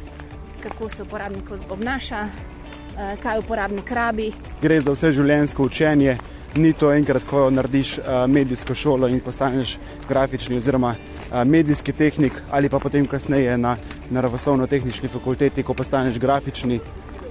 kako 0.63 0.89
se 0.89 1.03
uporabnik 1.03 1.43
obnaša, 1.69 2.23
uh, 2.23 3.23
kaj 3.23 3.39
uporabnik 3.39 3.91
rabi. 3.91 4.31
Gre 4.61 4.81
za 4.81 4.91
vse 4.91 5.11
življenjsko 5.11 5.63
učenje. 5.63 6.17
Ni 6.55 6.73
to 6.73 6.91
enkrat, 6.91 7.23
ko 7.23 7.47
narediš 7.49 7.97
uh, 7.97 8.25
medijsko 8.27 8.75
šolo 8.75 9.07
in 9.07 9.23
postaneš 9.23 9.77
grafični 10.09 10.57
oziroma 10.57 10.91
uh, 10.91 11.43
medijski 11.45 11.95
tehnik, 11.95 12.43
ali 12.51 12.69
pa 12.69 12.79
potem 12.79 13.07
kasneje 13.07 13.57
na 13.57 13.77
naravoslovno-tehnični 14.11 15.07
fakulteti, 15.07 15.63
ko 15.63 15.73
postaneš 15.73 16.19
grafični. 16.19 16.81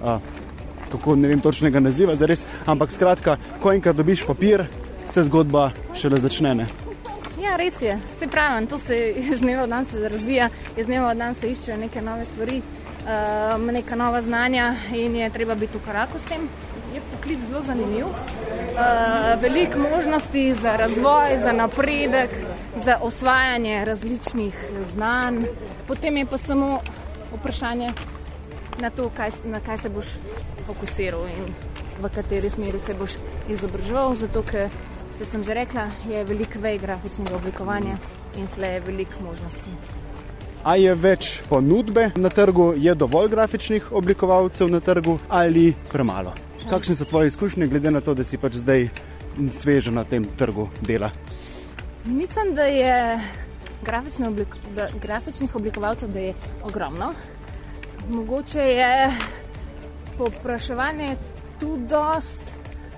Uh, 0.01 0.17
kako 0.89 1.17
ne 1.17 1.29
vem 1.29 1.41
točnega 1.41 1.81
naziva, 1.81 2.15
zares, 2.17 2.47
ampak 2.67 2.93
skratka, 2.93 3.37
ko 3.61 3.73
enkrat 3.77 3.97
dobiš 3.97 4.23
papir, 4.25 4.65
se 5.09 5.25
zgodba 5.25 5.71
šele 5.95 6.21
začne. 6.21 6.55
Ne? 6.55 6.67
Ja, 7.41 7.57
res 7.57 7.81
je. 7.83 7.99
Se 8.19 8.27
pravi, 8.27 8.67
to 8.67 8.79
se 8.79 8.97
iz 9.17 9.41
dneva 9.41 9.65
v 9.65 9.69
dan 9.69 9.87
razvija, 10.11 10.49
iz 10.77 10.87
dneva 10.87 11.13
v 11.13 11.19
dan 11.19 11.35
se 11.35 11.51
iščejo 11.51 11.77
neke 11.79 12.03
nove 12.03 12.25
stvari, 12.27 12.61
um, 12.61 13.67
neka 13.73 13.97
nova 13.97 14.23
znanja 14.23 14.75
in 14.93 15.17
je 15.17 15.31
treba 15.31 15.55
biti 15.55 15.79
v 15.79 15.85
koraku 15.87 16.19
s 16.19 16.29
tem. 16.29 16.49
Je 16.95 17.01
poklic 17.13 17.41
zelo 17.41 17.63
zanimiv. 17.63 18.07
Uh, 18.07 19.41
veliko 19.43 19.79
možnosti 19.79 20.55
za 20.63 20.77
razvoj, 20.77 21.39
za 21.39 21.53
napredek, 21.53 22.31
za 22.85 22.99
osvajanje 23.03 23.85
različnih 23.85 24.55
znanj. 24.93 25.45
Potem 25.87 26.17
je 26.17 26.27
pa 26.27 26.39
samo 26.39 26.81
vprašanje 27.39 27.91
na 28.79 28.91
to, 28.91 29.11
kaj, 29.17 29.31
na 29.45 29.61
kaj 29.61 29.79
se 29.79 29.89
boš 29.89 30.07
fokusiral 30.67 31.27
in 31.27 31.55
v 32.03 32.11
kateri 32.15 32.51
smeri 32.51 32.79
se 32.79 32.95
boš 32.95 33.17
izobraževal. 33.49 34.15
Zato, 34.15 34.43
ker 34.43 34.71
se 35.13 35.25
sem 35.25 35.45
že 35.45 35.55
rekla, 35.55 35.91
je 36.09 36.25
veliko 36.25 36.59
vej 36.59 36.79
grafičnega 36.79 37.37
oblikovanja 37.37 37.97
in 38.37 38.47
tle 38.55 38.69
je 38.69 38.81
veliko 38.81 39.23
možnosti. 39.23 39.71
A 40.65 40.77
je 40.77 40.95
več 40.95 41.41
ponudbe 41.49 42.11
na 42.17 42.29
trgu, 42.29 42.73
je 42.77 42.95
dovolj 42.95 43.29
grafičnih 43.31 43.93
oblikovalcev 43.93 44.69
na 44.69 44.81
trgu 44.81 45.19
ali 45.29 45.75
premalo? 45.93 46.35
Kakšne 46.71 46.95
so 46.95 47.05
tvoje 47.05 47.29
izkušnje, 47.29 47.67
glede 47.67 47.91
na 47.91 48.01
to, 48.01 48.15
da 48.15 48.25
si 48.25 48.37
pač 48.37 48.59
zdaj 48.61 48.89
svežo 49.53 49.95
na 49.95 50.05
tem 50.05 50.27
trgu 50.37 50.69
dela? 50.81 51.11
Mislim, 52.05 52.55
da 52.55 52.63
je 52.63 53.21
oblik 54.27 54.49
grafičnih 55.03 55.55
oblikovalcev 55.57 56.09
da 56.09 56.19
je 56.19 56.35
ogromno. 56.63 57.13
Mogoče 58.11 58.61
je 58.61 59.11
popraševanje 60.19 61.17
tu 61.61 61.77
dost, 61.77 62.41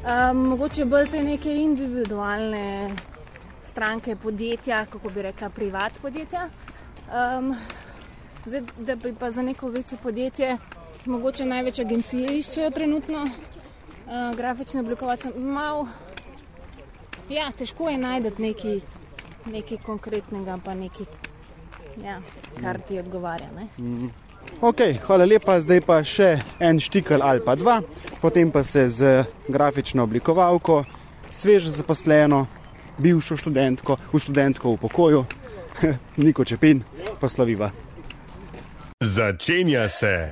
um, 0.04 0.36
mogoče 0.36 0.84
bolj 0.84 1.08
te 1.10 1.22
neke 1.22 1.54
individualne 1.54 2.90
stranke, 3.64 4.16
podjetja, 4.16 4.84
kako 4.86 5.08
bi 5.08 5.22
rekla, 5.22 5.48
privat 5.48 5.92
podjetja. 6.02 6.48
Um, 7.10 7.54
zdaj, 8.46 8.62
da 8.78 8.96
bi 8.96 9.14
pa 9.18 9.30
za 9.30 9.42
neko 9.42 9.68
večje 9.68 9.98
podjetje, 10.02 10.56
mogoče 11.04 11.46
največ 11.46 11.78
agencije 11.78 12.38
iščejo 12.38 12.70
trenutno, 12.70 13.22
uh, 13.24 14.36
grafične 14.36 14.80
oblikovalce. 14.80 15.30
Mal, 15.36 15.86
ja, 17.30 17.50
težko 17.58 17.88
je 17.88 17.98
najti 17.98 18.42
nekaj, 18.42 18.80
nekaj 19.46 19.78
konkretnega, 19.86 20.58
pa 20.64 20.74
nekaj, 20.74 21.06
ja, 22.04 22.20
kar 22.60 22.80
ti 22.80 22.98
odgovarja. 22.98 23.52
Ne? 23.56 23.68
Mm 23.78 23.98
-hmm. 23.98 24.29
Ok, 24.60 24.80
hvala 25.06 25.24
lepa, 25.24 25.56
zdaj 25.60 25.80
pa 25.80 26.02
še 26.04 26.34
en 26.60 26.76
štikl 26.76 27.24
ali 27.24 27.40
pa 27.40 27.56
dva, 27.56 27.80
potem 28.20 28.50
pa 28.52 28.60
se 28.60 28.88
z 28.92 29.24
grafično 29.48 30.04
oblikovalko, 30.04 30.84
sveže 31.32 31.72
zaposleno, 31.72 32.44
bivšo 33.00 33.40
študentko, 33.40 33.96
v 34.12 34.20
študentko 34.20 34.74
v 34.76 34.80
pokoju, 34.84 35.24
Niko 36.24 36.44
Čepin, 36.44 36.84
posloviva. 37.20 37.72
Začenja 39.00 39.88
se 39.88 40.28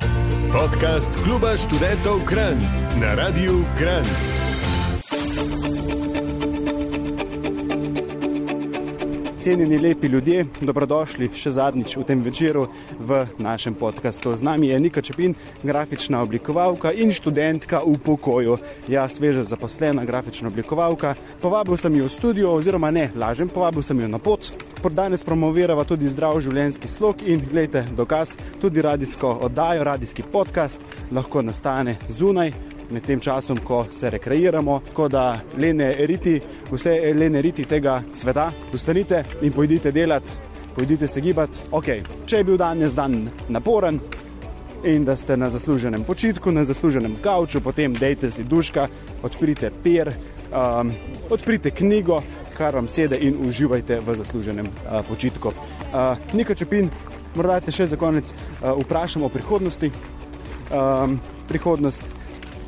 podcast 0.53 1.09
kluba 1.25 1.57
študentov 1.57 2.21
Kran 2.29 2.61
na 3.01 3.16
Radiu 3.16 3.64
Kran. 3.81 4.27
Cenjeni 9.38 9.79
lepi 9.79 10.09
ljudje, 10.11 10.46
dobrodošli 10.66 11.29
še 11.31 11.53
zadnjič 11.55 11.92
v 12.01 12.05
tem 12.09 12.22
večeru 12.27 12.64
v 12.98 13.20
našem 13.38 13.77
podkastu. 13.79 14.33
Z 14.35 14.42
nami 14.42 14.72
je 14.72 14.81
Nika 14.83 14.98
Čepin, 14.98 15.37
grafična 15.62 16.24
oblikovalka 16.27 16.90
in 16.90 17.14
študentka 17.14 17.79
v 17.87 17.94
pokoju. 18.03 18.57
Ja, 18.90 19.07
sveže 19.07 19.44
zaposlena 19.46 20.03
grafična 20.03 20.51
oblikovalka. 20.51 21.14
Povabil 21.38 21.79
sem 21.79 21.94
jo 21.94 22.09
v 22.11 22.14
studio, 22.16 22.57
oziroma 22.59 22.90
ne, 22.90 23.12
lažem, 23.14 23.46
povabil 23.46 23.87
sem 23.87 24.01
jo 24.03 24.09
na 24.11 24.18
pot. 24.18 24.51
Danes 24.88 25.22
promovirava 25.22 25.85
tudi 25.87 26.11
zdrav 26.11 26.40
življenjski 26.42 26.90
slog 26.90 27.22
in, 27.22 27.38
gledajte, 27.38 27.85
dokaz, 27.94 28.35
tudi 28.59 28.83
radijsko 28.83 29.37
oddajo, 29.46 29.85
radijski 29.87 30.27
podcast 30.33 30.83
lahko 31.14 31.42
nastane 31.46 31.94
zunaj 32.11 32.51
med 32.90 33.07
tem 33.07 33.20
časom, 33.20 33.59
ko 33.64 33.85
se 33.90 34.11
rekreiramo, 34.11 34.81
tako 34.87 35.09
da 35.09 35.40
lene 35.59 35.94
riti, 36.07 36.40
vse 36.70 37.12
lene 37.14 37.42
riti 37.42 37.64
tega 37.64 38.03
sveta, 38.12 38.51
ustanite 38.74 39.24
in 39.42 39.53
pojdite 39.53 39.92
delati, 39.92 40.33
pojdite 40.77 41.07
se 41.07 41.20
gibati. 41.20 41.59
Okay. 41.70 42.03
Če 42.27 42.37
je 42.37 42.44
bil 42.44 42.57
danes 42.57 42.94
dan 42.94 43.29
naporen 43.48 44.01
in 44.85 45.05
da 45.05 45.16
ste 45.16 45.37
na 45.37 45.51
zasluženem 45.51 46.05
počitku, 46.05 46.53
na 46.53 46.64
zasluženem 46.64 47.16
kavču, 47.22 47.61
potem 47.61 47.94
dejte 47.94 48.31
si 48.31 48.44
duška, 48.44 48.88
odprite 49.22 49.70
pier, 49.83 50.12
um, 50.53 50.92
odprite 51.31 51.70
knjigo, 51.70 52.22
kar 52.57 52.74
vam 52.74 52.88
sede 52.88 53.18
in 53.20 53.37
uživajte 53.48 54.01
v 54.07 54.14
zasluženem 54.14 54.66
uh, 54.66 55.03
počitku. 55.09 55.48
Uh, 55.48 56.16
Nika 56.33 56.55
Čepin, 56.55 56.90
morda 57.35 57.61
te 57.61 57.74
še 57.74 57.87
za 57.87 57.96
konec 57.96 58.31
uh, 58.33 58.72
vprašamo 58.79 59.27
o 59.27 59.35
prihodnosti. 59.35 59.90
Um, 60.68 61.18
prihodnost 61.48 62.17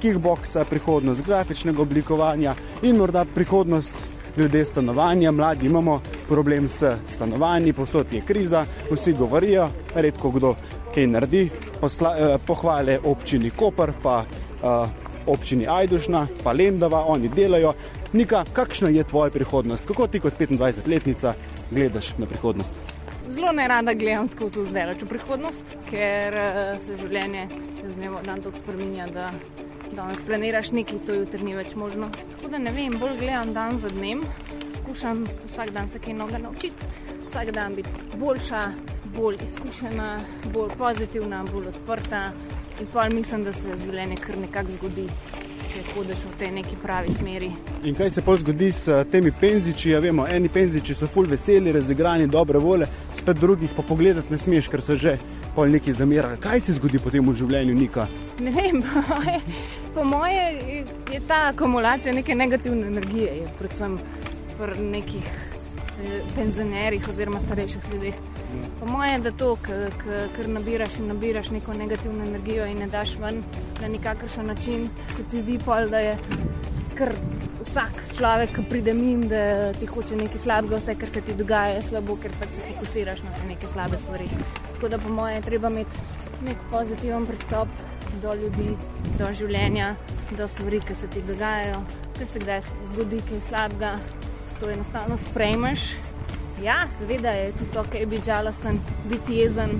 kickboksa, 0.00 0.64
prihodnost 0.64 1.24
grafičnega 1.26 1.82
oblikovanja 1.82 2.54
in 2.82 2.96
morda 2.96 3.24
prihodnost 3.34 3.94
glede 4.36 4.64
stanovanja. 4.64 5.32
Mladi 5.32 5.66
imamo 5.66 6.00
problem 6.28 6.68
s 6.68 6.82
stanovanji, 7.06 7.72
posod 7.72 8.12
je 8.12 8.20
kriza, 8.20 8.64
vsi 8.90 9.12
govorijo, 9.12 9.68
redko 9.94 10.30
kdo 10.30 10.54
kaj 10.94 11.06
naredi. 11.06 11.48
Posla, 11.80 12.16
eh, 12.18 12.38
pohvale 12.46 12.98
občini 13.04 13.50
Koper, 13.50 13.92
pa 14.02 14.24
eh, 14.24 14.88
občini 15.26 15.66
Ajdušna, 15.68 16.26
pa 16.44 16.52
Lendava, 16.52 17.04
oni 17.06 17.28
delajo. 17.28 17.72
Nika, 18.12 18.44
kakšna 18.52 18.88
je 18.88 19.04
tvoja 19.04 19.30
prihodnost? 19.30 19.86
Kako 19.86 20.06
ti 20.06 20.20
kot 20.20 20.34
25-letnica 20.38 21.34
gledaš 21.70 22.14
na 22.18 22.26
prihodnost? 22.26 22.72
Zelo 23.28 23.52
ne 23.52 23.68
rada 23.68 23.94
gledam 23.94 24.28
tako 24.28 24.48
zelo 24.48 24.66
daleč 24.66 25.02
v 25.02 25.06
prihodnost, 25.06 25.62
ker 25.90 26.34
uh, 26.34 26.80
se 26.82 26.96
življenje 26.98 27.46
z 27.86 27.94
dneva 27.94 28.18
v 28.18 28.26
dan 28.26 28.42
tako 28.42 28.58
spremenja, 28.58 29.06
da 29.14 29.28
danes 29.96 30.22
planiraš 30.26 30.70
nekaj, 30.72 30.98
to 31.06 31.14
jutri 31.14 31.44
ni 31.44 31.54
več 31.54 31.74
možno. 31.74 32.10
Tako 32.34 32.48
da 32.52 32.58
ne 32.58 32.72
vem, 32.72 32.96
bolj 33.00 33.18
gledam 33.18 33.52
dan 33.52 33.78
za 33.78 33.88
dnem, 33.88 34.22
skušam 34.78 35.26
vsak 35.48 35.70
dan 35.70 35.88
se 35.88 35.98
kaj 35.98 36.14
novega 36.14 36.38
naučiti, 36.38 36.88
vsak 37.26 37.52
dan 37.54 37.74
biti 37.74 37.90
boljša, 38.18 38.62
bolj 39.16 39.36
izkušena, 39.44 40.10
bolj 40.52 40.74
pozitivna, 40.78 41.44
bolj 41.52 41.68
odprta. 41.74 42.30
In 42.80 42.86
pa 42.92 43.08
mislim, 43.08 43.44
da 43.44 43.52
se 43.52 43.76
življenje 43.84 44.16
kar 44.16 44.38
nekako 44.38 44.78
zgodi. 44.78 45.06
Če 45.70 45.82
hodiš 45.92 46.24
v 46.26 46.30
tej 46.38 46.48
neki 46.50 46.76
pravi 46.82 47.12
smeri. 47.14 47.50
In 47.86 47.94
kaj 47.94 48.08
se 48.10 48.22
pa 48.26 48.34
zgodi 48.40 48.72
s 48.74 48.90
temi 49.12 49.30
penziči? 49.40 49.92
Ja, 49.92 50.00
vemo, 50.02 50.24
eni 50.26 50.48
penziči 50.50 50.96
so 50.98 51.06
ful 51.06 51.28
veseli, 51.30 51.70
razigrani, 51.76 52.26
dobre 52.26 52.58
vole, 52.58 52.88
spet 53.14 53.38
drugih 53.38 53.76
pa 53.76 53.84
pogledati 53.86 54.32
ne 54.34 54.38
smeš, 54.38 54.70
ker 54.72 54.82
so 54.82 54.96
že 54.98 55.14
pol 55.54 55.70
neki 55.70 55.92
zamirali. 55.92 56.38
Kaj 56.40 56.60
se 56.60 56.72
zgodi 56.78 56.98
potem 56.98 57.26
v 57.26 57.34
življenju, 57.34 57.74
Nika? 57.74 58.06
Ne 58.40 58.50
vem, 58.54 58.82
Po 59.94 60.04
moje 60.04 60.42
je 61.12 61.20
ta 61.28 61.48
akumulacija 61.48 62.12
neke 62.14 62.34
negativne 62.34 62.86
energije, 62.86 63.46
predvsem 63.58 63.98
pri 64.58 64.80
nekih 64.80 65.24
eh, 65.26 66.20
penzionerjih 66.36 67.08
oziroma 67.08 67.40
starejših 67.40 67.88
ljudeh. 67.92 68.14
Po 68.80 68.86
mojem 68.86 69.14
je, 69.14 69.18
da 69.24 69.30
to, 69.30 69.56
ker 70.36 70.48
nabiraš 70.48 70.98
in 70.98 71.08
nabiraš 71.08 71.50
neko 71.50 71.74
negativno 71.74 72.24
energijo 72.24 72.66
in 72.66 72.78
ne 72.78 72.86
daš 72.86 73.16
ven 73.18 73.42
na 73.82 73.88
nikakršen 73.88 74.46
način, 74.46 74.88
se 75.16 75.22
ti 75.30 75.42
zdi 75.42 75.58
pol, 75.64 75.88
da 75.90 75.98
je 75.98 76.18
kar 76.94 77.12
vsak 77.70 77.94
človek, 78.18 78.50
ki 78.50 78.62
pride 78.66 78.92
min, 78.98 79.28
da 79.30 79.70
ti 79.78 79.86
hoče 79.86 80.16
nekaj 80.18 80.42
slabega, 80.42 80.78
vse, 80.80 80.96
kar 80.98 81.10
se 81.10 81.20
ti 81.22 81.36
dogaja, 81.38 81.76
je 81.76 81.84
slabo, 81.86 82.16
ker 82.18 82.32
pa 82.40 82.48
se 82.50 82.64
fokusiraš 82.66 83.22
na 83.22 83.30
neke 83.46 83.68
slabe 83.70 83.98
stvari. 83.98 84.26
Tako 84.72 84.90
da 84.90 84.98
po 84.98 85.12
mojem 85.14 85.38
je 85.38 85.44
treba 85.46 85.70
imeti 85.70 86.02
nek 86.42 86.64
pozitiven 86.72 87.26
pristop 87.26 87.68
do 88.22 88.34
ljudi, 88.34 88.74
do 89.18 89.30
življenja, 89.30 89.94
do 90.34 90.48
stvari, 90.48 90.82
ki 90.82 90.98
se 90.98 91.12
ti 91.14 91.22
dogajajo. 91.28 91.84
Če 92.18 92.26
se 92.26 92.42
kdaj 92.42 92.66
zgodi 92.90 93.22
kaj 93.30 93.46
slabega, 93.48 93.94
to 94.58 94.74
enostavno 94.74 95.20
sprejmeš. 95.28 95.86
Ja, 96.64 96.82
seveda 96.98 97.38
je 97.38 97.52
tudi 97.62 97.78
ok, 97.78 97.98
biti 98.10 98.26
žalosten, 98.26 98.82
biti 99.06 99.44
jezen, 99.44 99.78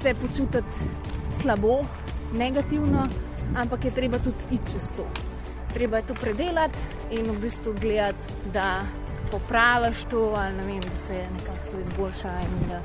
se 0.00 0.16
počutiti 0.16 0.92
slabo, 1.42 1.82
negativno, 2.32 3.04
ampak 3.56 3.84
je 3.84 3.98
treba 4.00 4.18
tudi 4.18 4.56
iti 4.56 4.72
čez 4.72 4.94
to. 4.96 5.27
Treba 5.78 5.96
je 6.02 6.08
to 6.10 6.14
predelati 6.18 6.78
in 7.14 7.30
v 7.30 7.38
bistvu 7.38 7.74
gledati, 7.80 8.34
da 8.52 8.82
popraviš 9.30 10.04
to 10.10 10.34
ali 10.36 10.66
vem, 10.66 10.80
da 10.80 10.96
se 11.06 11.14
nekako 11.14 11.70
to 11.72 11.80
izboljša 11.80 12.34
in 12.42 12.68
da 12.68 12.82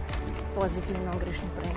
pozitivno 0.56 1.12
greš 1.26 1.42
naprej 1.42 1.74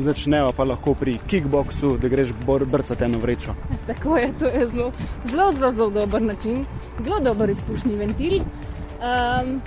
začnejo 0.00 0.52
pa 0.56 0.64
lahko 0.64 0.94
pri 0.94 1.18
kickboxu, 1.28 1.96
da 1.98 2.08
greš 2.08 2.32
brcati 2.66 3.04
eno 3.04 3.18
vrečo. 3.18 3.54
Tako 3.86 4.16
je, 4.16 4.32
to 4.38 4.46
je 4.46 4.66
zelo, 4.66 4.92
zelo, 5.24 5.52
zelo, 5.52 5.72
zelo 5.72 5.90
dober 5.90 6.22
način, 6.22 6.64
zelo 7.00 7.20
dober 7.20 7.50
izpušni 7.50 7.94
ventil. 7.96 8.40
Um, 8.40 9.60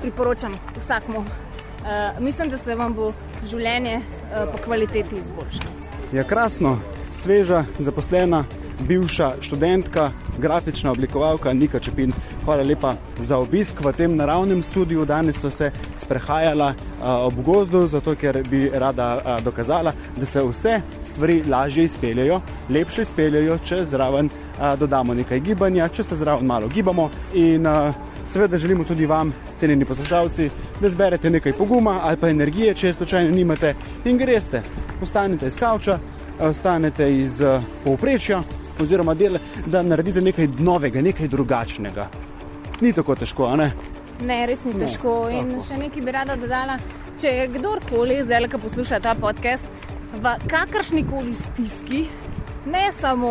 priporočam 0.00 0.52
vsakmu. 0.80 1.18
Uh, 1.18 2.20
mislim, 2.20 2.50
da 2.50 2.56
se 2.56 2.74
vam 2.74 2.94
bo 2.94 3.12
življenje 3.46 3.96
uh, 3.96 4.52
po 4.52 4.58
kvaliteti 4.64 5.16
izboljšalo. 5.16 5.70
Je 6.12 6.18
ja, 6.18 6.24
krasno, 6.24 6.78
sveža, 7.12 7.64
zaposlena, 7.78 8.44
bivša 8.80 9.32
študentka, 9.40 10.10
grafična 10.38 10.90
oblikovalka 10.90 11.52
Nika 11.52 11.78
Čepin. 11.78 12.12
Hvala 12.44 12.62
lepa 12.62 12.94
za 13.18 13.38
obisk 13.38 13.80
v 13.80 13.92
tem 13.92 14.16
naravnem 14.16 14.62
studiu. 14.62 15.04
Danes 15.04 15.40
so 15.40 15.50
se 15.50 15.70
sprehajala 15.96 16.74
ob 17.02 17.34
gozdu, 17.44 17.86
zato 17.86 18.14
ker 18.14 18.42
bi 18.50 18.70
rada 18.74 19.40
dokazala, 19.44 19.92
da 20.16 20.26
se 20.26 20.42
vse 20.42 20.80
stvari 21.04 21.42
lažje 21.48 21.84
izpeljajo, 21.84 22.40
lepše 22.70 23.02
izpeljajo, 23.02 23.58
če 23.58 23.84
zraven 23.84 24.30
dodamo 24.78 25.14
nekaj 25.14 25.40
gibanja, 25.40 25.88
če 25.88 26.02
se 26.04 26.16
zraven 26.16 26.46
malo 26.46 26.68
gibamo. 26.68 27.10
In 27.34 27.66
seveda 28.26 28.58
želimo 28.58 28.84
tudi 28.84 29.06
vam, 29.06 29.32
cenjeni 29.56 29.84
poslušalci, 29.84 30.50
da 30.80 30.88
zberete 30.88 31.30
nekaj 31.30 31.52
poguma 31.52 32.00
ali 32.02 32.16
pa 32.16 32.28
energije, 32.28 32.74
če 32.74 32.86
je 32.86 32.94
slučajno 32.94 33.30
nimate 33.30 33.74
in 34.04 34.18
greste. 34.18 34.62
Ostanete 35.02 35.46
iz 35.46 35.56
kavča, 35.56 35.98
ostanete 36.40 37.18
iz 37.18 37.42
povprečja 37.84 38.42
oziroma 38.80 39.14
del, 39.14 39.38
da 39.66 39.82
naredite 39.82 40.20
nekaj 40.20 40.48
novega, 40.58 41.02
nekaj 41.02 41.28
drugačnega. 41.28 42.08
Ni 42.80 42.92
tako 42.92 43.16
težko, 43.18 43.50
ne? 43.56 43.70
Ne, 44.24 44.44
res 44.46 44.64
ni 44.64 44.74
ne, 44.74 44.84
težko. 44.84 45.14
In 45.32 45.54
tako. 45.54 45.66
še 45.68 45.80
nekaj 45.80 46.04
bi 46.04 46.14
rada 46.14 46.36
dodala. 46.38 46.78
Če 47.20 47.30
je 47.30 47.48
kdorkoli 47.54 48.22
zdaj, 48.26 48.48
ki 48.50 48.62
posluša 48.62 49.00
ta 49.02 49.14
podcast, 49.18 49.68
v 50.14 50.34
kakršni 50.50 51.04
koli 51.06 51.34
stiski, 51.38 52.04
ne 52.66 52.92
samo 52.92 53.30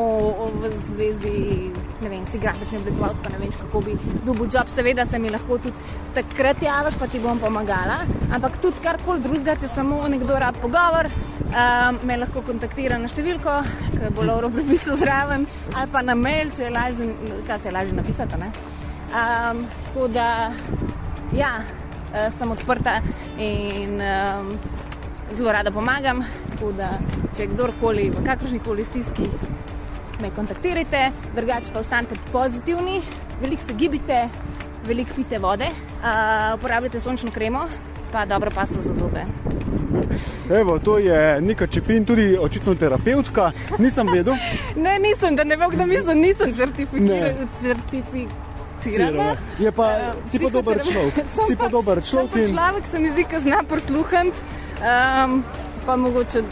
v 0.61 0.71
zvezi 0.87 1.71
ne 2.03 2.09
vem, 2.09 2.25
si 2.27 2.39
grafični 2.39 2.77
oblikovalec, 2.77 3.19
pa 3.23 3.29
ne 3.31 3.39
veš, 3.39 3.57
kako 3.61 3.81
bi 3.81 3.95
dobil 4.25 4.47
job. 4.51 4.69
Seveda 4.69 5.05
se 5.05 5.19
mi 5.19 5.31
lahko 5.31 5.57
tudi 5.57 5.75
takrat 6.15 6.61
javiš, 6.61 6.97
pa 6.99 7.07
ti 7.07 7.19
bom 7.23 7.39
pomagala. 7.39 8.01
Ampak 8.35 8.59
tudi 8.61 8.83
karkoli 8.83 9.23
drugega, 9.23 9.55
če 9.61 9.69
samo 9.71 10.01
nekdo 10.11 10.37
rad 10.39 10.59
pogovor, 10.61 11.09
um, 11.47 12.01
me 12.07 12.17
lahko 12.19 12.43
kontaktira 12.45 12.99
na 12.99 13.11
številko, 13.11 13.55
ki 13.95 14.11
bo 14.17 14.27
Lauro 14.27 14.51
prepisal 14.53 14.99
zraven, 14.99 15.47
ali 15.73 15.91
pa 15.93 16.03
na 16.03 16.17
mail, 16.19 16.51
če 16.55 16.67
je 16.67 16.73
lažje, 16.75 17.09
včasih 17.43 17.71
je 17.71 17.77
lažje 17.77 17.99
napisati. 18.01 18.51
Um, 19.13 19.65
tako 19.87 20.07
da, 20.11 20.27
ja, 21.37 21.55
uh, 21.63 22.27
sem 22.35 22.51
odprta 22.51 22.99
in 23.37 24.01
um, 24.01 24.55
zelo 25.33 25.51
rada 25.51 25.71
pomagam. 25.71 26.23
Tako 26.51 26.71
da, 26.77 26.89
če 27.37 27.47
kdorkoli 27.53 28.09
v 28.13 28.25
kakršni 28.25 28.59
koli 28.63 28.85
stiski 28.85 29.29
me 30.21 30.29
kontaktirajte, 30.35 31.11
drugače 31.35 31.73
pa 31.73 31.79
ostanite 31.79 32.15
pozitivni, 32.31 33.01
veliko 33.41 33.63
se 33.63 33.73
gibite, 33.73 34.29
veliko 34.87 35.13
pite 35.15 35.39
vode, 35.39 35.65
uh, 35.65 36.59
uporabljate 36.59 37.01
sončno 37.01 37.31
kremo, 37.31 37.65
pa 38.11 38.25
dobro 38.25 38.51
pasto 38.55 38.81
za 38.81 38.93
zobe. 38.93 39.23
Evo, 40.59 40.79
to 40.79 40.97
je 40.97 41.41
neka 41.41 41.67
čepin, 41.67 42.05
tudi 42.05 42.37
očitno 42.41 42.75
terapeutka. 42.75 43.51
Nisem 43.79 44.07
vedel. 44.13 44.33
ne, 44.85 44.99
nisem, 44.99 45.35
da 45.35 45.43
ne 45.43 45.55
vem, 45.55 45.69
kdo 45.69 45.85
misli, 45.85 46.15
nisem 46.15 46.55
certificiran. 46.55 47.35
Je 49.59 49.71
pa, 49.71 49.83
uh, 49.83 49.89
si 50.25 50.39
pa 50.39 50.49
dober 50.49 50.79
človek. 50.91 51.13
Si 51.47 51.55
pa 51.55 51.69
dober 51.69 52.03
človek. 52.03 52.35
In... 52.35 52.55
Človek 52.55 52.83
se 52.91 52.99
mi 52.99 53.11
zdi, 53.11 53.25
da 53.31 53.39
zna 53.39 53.63
prisluhniti, 53.69 54.37
um, 54.83 55.43
pa 55.85 55.95
mogoče 55.95 56.43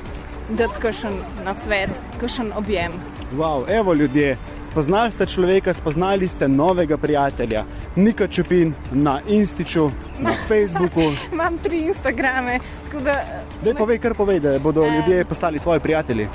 dati 0.49 0.79
kakšen 0.79 1.11
na 1.43 1.53
svet, 1.53 1.89
kakšen 2.19 2.53
objem. 2.55 2.91
Wow, 3.37 3.63
evo 3.79 3.93
ljudje, 3.93 4.37
spoznali 4.71 5.11
ste 5.11 5.25
človeka, 5.25 5.73
spoznali 5.73 6.27
ste 6.27 6.47
novega 6.47 6.97
prijatelja, 6.97 7.63
Nika 7.95 8.27
Čupin 8.27 8.73
na 8.91 9.19
Instiču, 9.27 9.91
na 10.19 10.33
Facebooku. 10.47 11.11
Imam 11.33 11.57
tri 11.57 11.85
Instagrame. 11.85 12.59
Da 13.03 13.23
me... 13.65 13.73
povej, 13.77 13.99
kar 13.99 14.15
povej, 14.15 14.39
da 14.39 14.59
bodo 14.59 14.85
ljudje 14.87 15.25
postali 15.25 15.59
tvoji 15.59 15.79
prijatelji. 15.79 16.27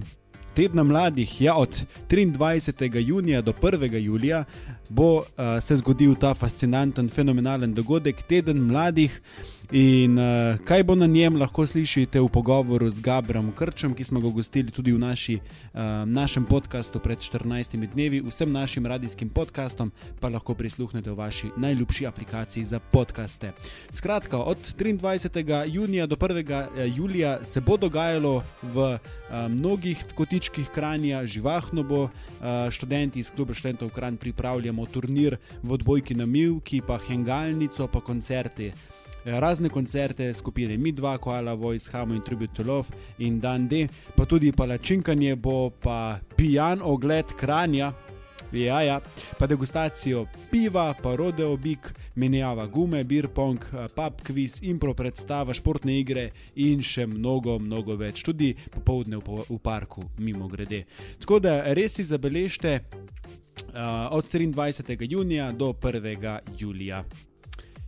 tedna 0.55 0.83
mladih, 0.83 1.41
ja, 1.43 1.55
od 1.55 1.83
23. 2.11 3.09
junija 3.09 3.43
do 3.43 3.53
1. 3.53 3.97
julija. 3.99 4.45
Bo 4.89 5.19
uh, 5.19 5.25
se 5.61 5.77
zgodil 5.77 6.15
ta 6.15 6.35
fascinanten, 6.35 7.09
fenomenalen 7.09 7.75
dogodek, 7.75 8.23
teden 8.29 8.67
mladih. 8.67 9.21
In 9.69 10.17
uh, 10.17 10.57
kaj 10.65 10.83
bo 10.89 10.95
na 10.97 11.07
njem, 11.07 11.37
lahko 11.37 11.67
slišite 11.69 12.21
v 12.21 12.29
pogovoru 12.33 12.89
z 12.89 13.05
Gabrom 13.05 13.53
Krčem, 13.53 13.93
ki 13.93 14.05
smo 14.05 14.21
ga 14.21 14.31
gostili 14.33 14.73
tudi 14.73 14.95
v 14.97 14.99
naši, 14.99 15.37
uh, 15.37 16.09
našem 16.09 16.49
podkastu 16.49 17.01
pred 17.05 17.21
14 17.21 17.77
dnevi. 17.77 18.23
Vsem 18.25 18.49
našim 18.49 18.87
radijskim 18.89 19.29
podkastom 19.29 19.93
pa 20.21 20.33
lahko 20.33 20.57
prisluhnete 20.57 21.13
v 21.13 21.21
vaši 21.21 21.53
najljubši 21.61 22.07
aplikaciji 22.09 22.65
za 22.65 22.81
podkaste. 22.81 23.53
Skratka, 23.93 24.41
od 24.41 24.57
23. 24.79 25.69
junija 25.69 26.07
do 26.07 26.17
1. 26.17 26.97
julija 26.97 27.45
se 27.45 27.61
bo 27.61 27.77
dogajalo 27.77 28.41
v 28.63 28.97
uh, 28.97 28.99
mnogih 29.53 30.01
kotičkih 30.15 30.73
kranja, 30.73 31.27
živahno 31.27 31.83
bo. 31.83 32.09
Uh, 32.39 32.71
študenti 32.71 33.21
iz 33.21 33.31
kluba 33.31 33.55
študentov 33.55 33.91
Kran 33.91 34.17
pripravljamo 34.17 34.78
turnir 34.87 35.39
v 35.63 35.73
odbojki 35.73 36.15
na 36.15 36.27
Milki, 36.27 36.81
pa 36.81 36.99
hengalnico, 36.99 37.89
pa 37.89 38.01
koncerti. 38.01 38.73
Eh, 39.25 39.41
razne 39.41 39.69
koncerte 39.69 40.35
skupine 40.35 40.79
Mi2, 40.79 41.19
Koala 41.19 41.55
Voice, 41.55 41.91
Hamo 41.93 42.15
in 42.15 42.23
Tribute 42.23 42.55
to 42.55 42.63
Love 42.63 42.89
in 43.19 43.41
Dan 43.41 43.69
D, 43.69 43.89
pa 44.17 44.25
tudi 44.25 44.53
palačinkanje 44.53 45.37
bo, 45.37 45.71
pa 45.71 46.19
pijan 46.37 46.81
ogled 46.83 47.35
kranja. 47.37 47.93
Ja, 48.53 48.83
ja, 48.83 49.01
pa 49.39 49.47
degustacijo 49.47 50.27
piva, 50.51 50.95
pa 51.03 51.17
rodeo 51.17 51.57
bik, 51.57 51.91
menjava 52.15 52.65
gume, 52.67 53.03
beer 53.05 53.29
pong, 53.29 53.61
pub 53.95 54.23
quiz, 54.25 54.63
impro 54.63 54.95
predstava, 54.97 55.53
športne 55.53 55.99
igre 56.01 56.31
in 56.57 56.81
še 56.81 57.05
mnogo, 57.07 57.59
mnogo 57.61 57.97
več, 58.01 58.23
tudi 58.25 58.55
popoldne 58.73 59.21
v, 59.21 59.45
v 59.51 59.59
parku, 59.61 60.07
mimo 60.17 60.49
grede. 60.49 60.87
Tako 61.21 61.43
da 61.45 61.61
res 61.77 61.99
si 62.01 62.09
zabeležite 62.09 62.79
od 64.11 64.25
23. 64.25 65.07
junija 65.11 65.53
do 65.53 65.73
1. 65.73 66.39
julija. 66.59 67.05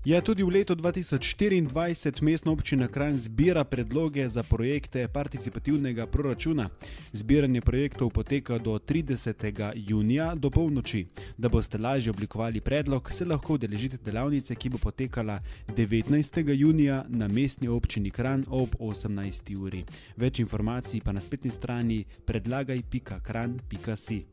Ja, 0.04 0.22
tudi 0.24 0.40
v 0.42 0.48
letu 0.48 0.72
2024 0.72 2.22
mestna 2.22 2.52
občina 2.52 2.88
Kranj 2.88 3.16
zbira 3.16 3.64
predloge 3.64 4.28
za 4.28 4.42
projekte 4.42 5.08
participativnega 5.08 6.06
proračuna. 6.06 6.68
Zbiranje 7.12 7.60
projektov 7.60 8.10
poteka 8.10 8.58
do 8.58 8.78
30. 8.78 9.72
junija 9.76 10.34
do 10.34 10.50
polnoči. 10.50 11.06
Da 11.36 11.48
boste 11.48 11.78
lažje 11.78 12.10
oblikovali 12.10 12.60
predlog, 12.60 13.12
se 13.12 13.24
lahko 13.24 13.54
udeležite 13.54 13.98
delavnice, 14.04 14.54
ki 14.54 14.68
bo 14.68 14.78
potekala 14.78 15.40
19. 15.68 16.54
junija 16.54 17.04
na 17.08 17.28
mestni 17.28 17.68
občini 17.68 18.10
Kranj 18.10 18.42
ob 18.48 18.68
18. 18.78 19.58
uri. 19.58 19.84
Več 20.16 20.40
informacij 20.40 21.00
pa 21.04 21.12
na 21.12 21.20
spletni 21.20 21.50
strani 21.50 22.04
predlagaj.kran.si. 22.24 24.24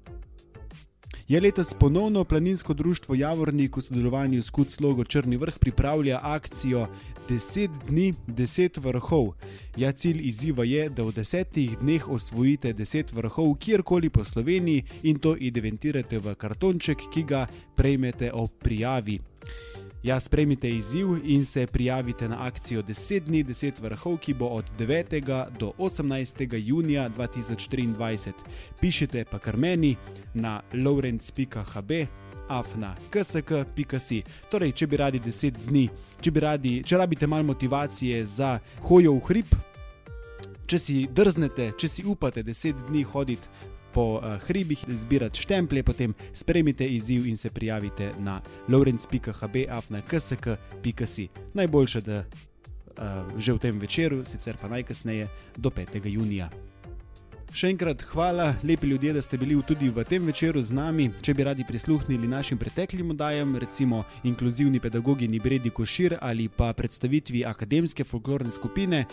Je 1.27 1.41
letos 1.41 1.73
ponovno 1.79 2.23
planinsko 2.23 2.73
društvo 2.73 3.15
Javornik 3.15 3.77
v 3.77 3.81
sodelovanju 3.81 4.41
s 4.41 4.49
Kuclogo 4.49 5.03
Črni 5.03 5.37
vrh 5.37 5.59
pripravlja 5.59 6.19
akcijo 6.23 6.87
10 7.29 7.69
dni, 7.87 8.13
10 8.27 8.79
vrhov. 8.79 9.33
Ja, 9.77 9.91
cilj 9.91 10.21
izziva 10.27 10.63
je, 10.63 10.89
da 10.89 11.03
v 11.03 11.11
desetih 11.11 11.77
dneh 11.81 12.07
osvojite 12.09 12.73
10 12.73 13.13
vrhov 13.13 13.57
kjerkoli 13.59 14.09
po 14.09 14.23
Sloveniji 14.23 14.85
in 15.03 15.19
to 15.19 15.35
identificirate 15.35 16.19
v 16.19 16.35
kartonček, 16.35 17.09
ki 17.13 17.23
ga 17.23 17.47
prejmete 17.75 18.31
ob 18.31 18.49
prijavi. 18.63 19.19
Ja, 20.03 20.19
sprejmite 20.19 20.69
izziv 20.69 21.07
in 21.23 21.45
se 21.45 21.67
prijavite 21.67 22.27
na 22.29 22.45
akcijo 22.45 22.83
10 22.83 23.19
dni, 23.19 23.43
10 23.43 23.81
vrhov, 23.81 24.17
ki 24.17 24.33
bo 24.33 24.45
od 24.45 24.65
9. 24.79 25.45
do 25.59 25.71
18. 25.77 26.67
junija 26.67 27.09
2023. 27.17 28.31
Pišite 28.81 29.25
pa 29.25 29.39
kar 29.39 29.57
meni 29.57 29.95
na 30.33 30.61
lawrence.hb. 30.73 32.05
Afna, 32.47 32.95
ksk.si. 33.09 34.23
Torej, 34.51 34.71
če 34.71 34.87
bi 34.87 34.97
radi 34.97 35.19
10 35.19 35.57
dni, 35.67 35.89
če 36.21 36.31
bi 36.31 36.39
radi, 36.39 36.83
če 36.85 36.97
rabite 36.97 37.27
malo 37.27 37.43
motivacije 37.43 38.25
za 38.25 38.59
hojo 38.87 39.17
v 39.17 39.25
hrib, 39.27 39.57
če 40.67 40.79
si 40.79 41.07
drznete, 41.11 41.73
če 41.77 41.87
si 41.87 42.05
upate 42.05 42.43
10 42.43 42.87
dni 42.87 43.03
hoditi 43.03 43.75
po 43.93 44.17
uh, 44.17 44.23
hribih, 44.47 44.85
zbirati 44.87 45.41
štemplje, 45.41 45.83
potem 45.83 46.13
spremite 46.33 46.85
izziv 46.85 47.27
in 47.27 47.37
se 47.37 47.49
prijavite 47.49 48.11
na 48.19 48.41
lawrence.hb.afna.ksk.si. 48.67 51.27
Najboljše, 51.53 52.01
da 52.01 52.19
uh, 52.19 52.25
že 53.37 53.53
v 53.53 53.57
tem 53.57 53.79
večeru, 53.79 54.25
sicer 54.25 54.57
pa 54.61 54.67
najkasneje 54.67 55.27
do 55.57 55.69
5. 55.69 56.05
junija. 56.05 56.49
Še 57.47 57.69
enkrat 57.71 58.01
hvala, 58.11 58.51
lepi 58.67 58.89
ljudje, 58.91 59.13
da 59.15 59.21
ste 59.23 59.37
bili 59.39 59.55
tudi 59.63 59.87
v 59.89 60.03
tem 60.03 60.25
večeru 60.27 60.59
z 60.61 60.75
nami. 60.75 61.07
Če 61.23 61.33
bi 61.33 61.45
radi 61.47 61.63
prisluhnili 61.63 62.27
našim 62.27 62.57
preteklim 62.59 63.13
oddajam, 63.15 63.55
recimo 63.55 64.03
inkluzivni 64.27 64.81
pedagogi 64.83 65.29
Nibredi 65.31 65.71
Košir 65.71 66.17
ali 66.21 66.49
pa 66.49 66.73
predstavitvi 66.73 67.45
akademske 67.47 68.03
folklorne 68.03 68.51
skupine, 68.51 69.05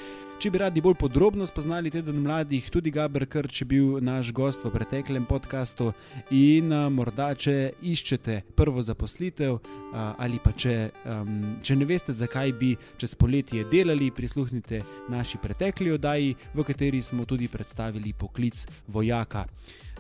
če 0.43 0.51
bi 0.51 0.59
radi 0.59 0.83
bolj 0.83 0.97
podrobno 0.99 1.47
spoznali 1.47 1.93
teden 1.95 2.19
mladih, 2.25 2.67
tudi 2.75 2.91
Gabr 2.91 3.25
Krč 3.31 3.63
je 3.63 3.69
bil 3.71 4.01
naš 4.03 4.33
gost 4.35 4.67
v 4.67 4.75
preteklem 4.75 5.25
podkastu 5.31 5.93
in 6.35 6.75
a, 6.75 6.89
morda, 6.91 7.31
če 7.39 7.79
iščete 7.81 8.41
prvo 8.59 8.83
zaposlitev 8.83 9.61
a, 9.95 10.11
ali 10.19 10.43
pa 10.43 10.53
če, 10.53 10.91
um, 11.07 11.39
če 11.63 11.79
ne 11.79 11.87
veste, 11.89 12.13
zakaj 12.13 12.53
bi 12.59 12.75
čez 12.99 13.15
poletje 13.15 13.65
delali, 13.71 14.11
prisluhnite 14.11 14.83
naši 15.09 15.39
pretekli 15.39 15.95
oddaji, 15.95 16.35
v 16.53 16.67
kateri 16.67 17.01
smo 17.03 17.25
tudi 17.25 17.49
predstavili 17.49 18.13
poklic 18.25 18.65
vojaka. 18.89 19.45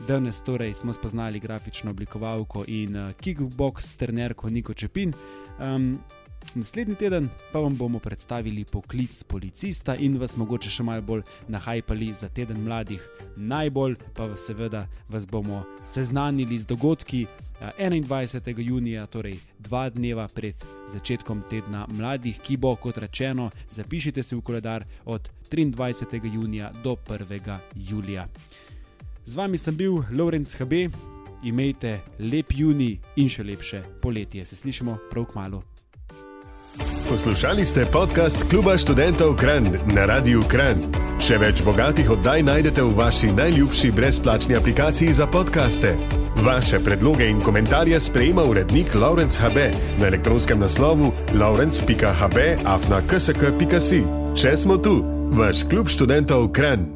Danes 0.08 0.40
torej 0.40 0.74
smo 0.74 0.92
spoznali 0.92 1.40
grafično 1.40 1.90
oblikovalko 1.90 2.64
in 2.66 2.96
uh, 2.96 3.12
kickbox 3.20 3.96
trenerko 3.96 4.50
Niko 4.50 4.74
Čepin. 4.74 5.12
Um, 5.60 5.98
naslednji 6.54 6.94
teden 6.94 7.28
pa 7.52 7.59
vam 7.59 7.76
bomo 7.76 7.98
predstavili 7.98 8.64
poklic 8.64 9.22
policista 9.22 9.96
in 9.96 10.18
vas 10.18 10.37
mogoče 10.37 10.70
še 10.70 10.83
malo 10.83 11.02
bolj 11.02 11.22
nahajpali 11.48 12.12
za 12.12 12.28
teden 12.28 12.62
mladih. 12.64 13.02
Najbolj 13.37 13.96
pa 14.14 14.26
vas 14.26 14.46
seveda 14.46 14.87
vas 15.09 15.26
bomo 15.26 15.64
seznanili 15.85 16.59
z 16.59 16.66
dogodki. 16.66 17.26
21. 17.78 18.59
junija, 18.59 19.07
torej 19.07 19.38
dva 19.59 19.88
dneva 19.90 20.28
pred 20.28 20.54
začetkom 20.92 21.42
tedna 21.50 21.87
mladih, 21.88 22.38
ki 22.42 22.57
bo, 22.57 22.74
kot 22.76 22.98
rečeno, 22.98 23.50
zapišite 23.70 24.22
se 24.22 24.37
v 24.37 24.42
koledar 24.42 24.85
od 25.04 25.30
23. 25.50 26.35
junija 26.35 26.72
do 26.85 26.96
1. 27.09 27.57
julija. 27.74 28.26
Z 29.26 29.37
vami 29.37 29.59
sem 29.59 29.76
bil 29.76 30.02
Lorenz 30.12 30.54
HB, 30.54 30.90
imejte 31.44 32.00
lep 32.18 32.52
juni 32.52 32.98
in 33.16 33.28
še 33.28 33.44
lepše 33.44 33.83
poletje. 34.02 34.44
Se 34.44 34.57
slišimo 34.57 34.98
prav 35.11 35.30
k 35.30 35.40
malu. 35.40 35.62
Poslušali 37.08 37.66
ste 37.66 37.87
podcast 37.87 38.44
Kluba 38.50 38.78
študentov 38.78 39.37
Kran 39.37 39.68
na 39.94 40.06
Radiu 40.06 40.42
Kran. 40.48 40.80
Še 41.20 41.38
več 41.38 41.62
bogatih 41.62 42.08
oddaj 42.10 42.42
najdete 42.42 42.82
v 42.82 42.96
vaši 42.96 43.30
najljubši 43.37 43.90
brezplačni 43.92 44.56
aplikaciji 44.56 45.12
za 45.12 45.26
podkaste. 45.26 45.94
Vaše 46.44 46.80
predloge 46.80 47.28
in 47.28 47.40
komentarje 47.40 48.00
sprejema 48.00 48.42
urednik 48.44 48.94
Laurence 48.94 49.38
HB 49.38 49.70
na 50.00 50.10
elektronskem 50.10 50.60
naslovu 50.60 51.12
laurence.hb 51.34 52.38
afna 52.64 53.00
ksk.si. 53.06 54.02
Če 54.34 54.56
smo 54.56 54.76
tu, 54.76 54.98
vaš 55.37 55.62
klub 55.70 55.88
študentov 55.88 56.50
Kran. 56.52 56.93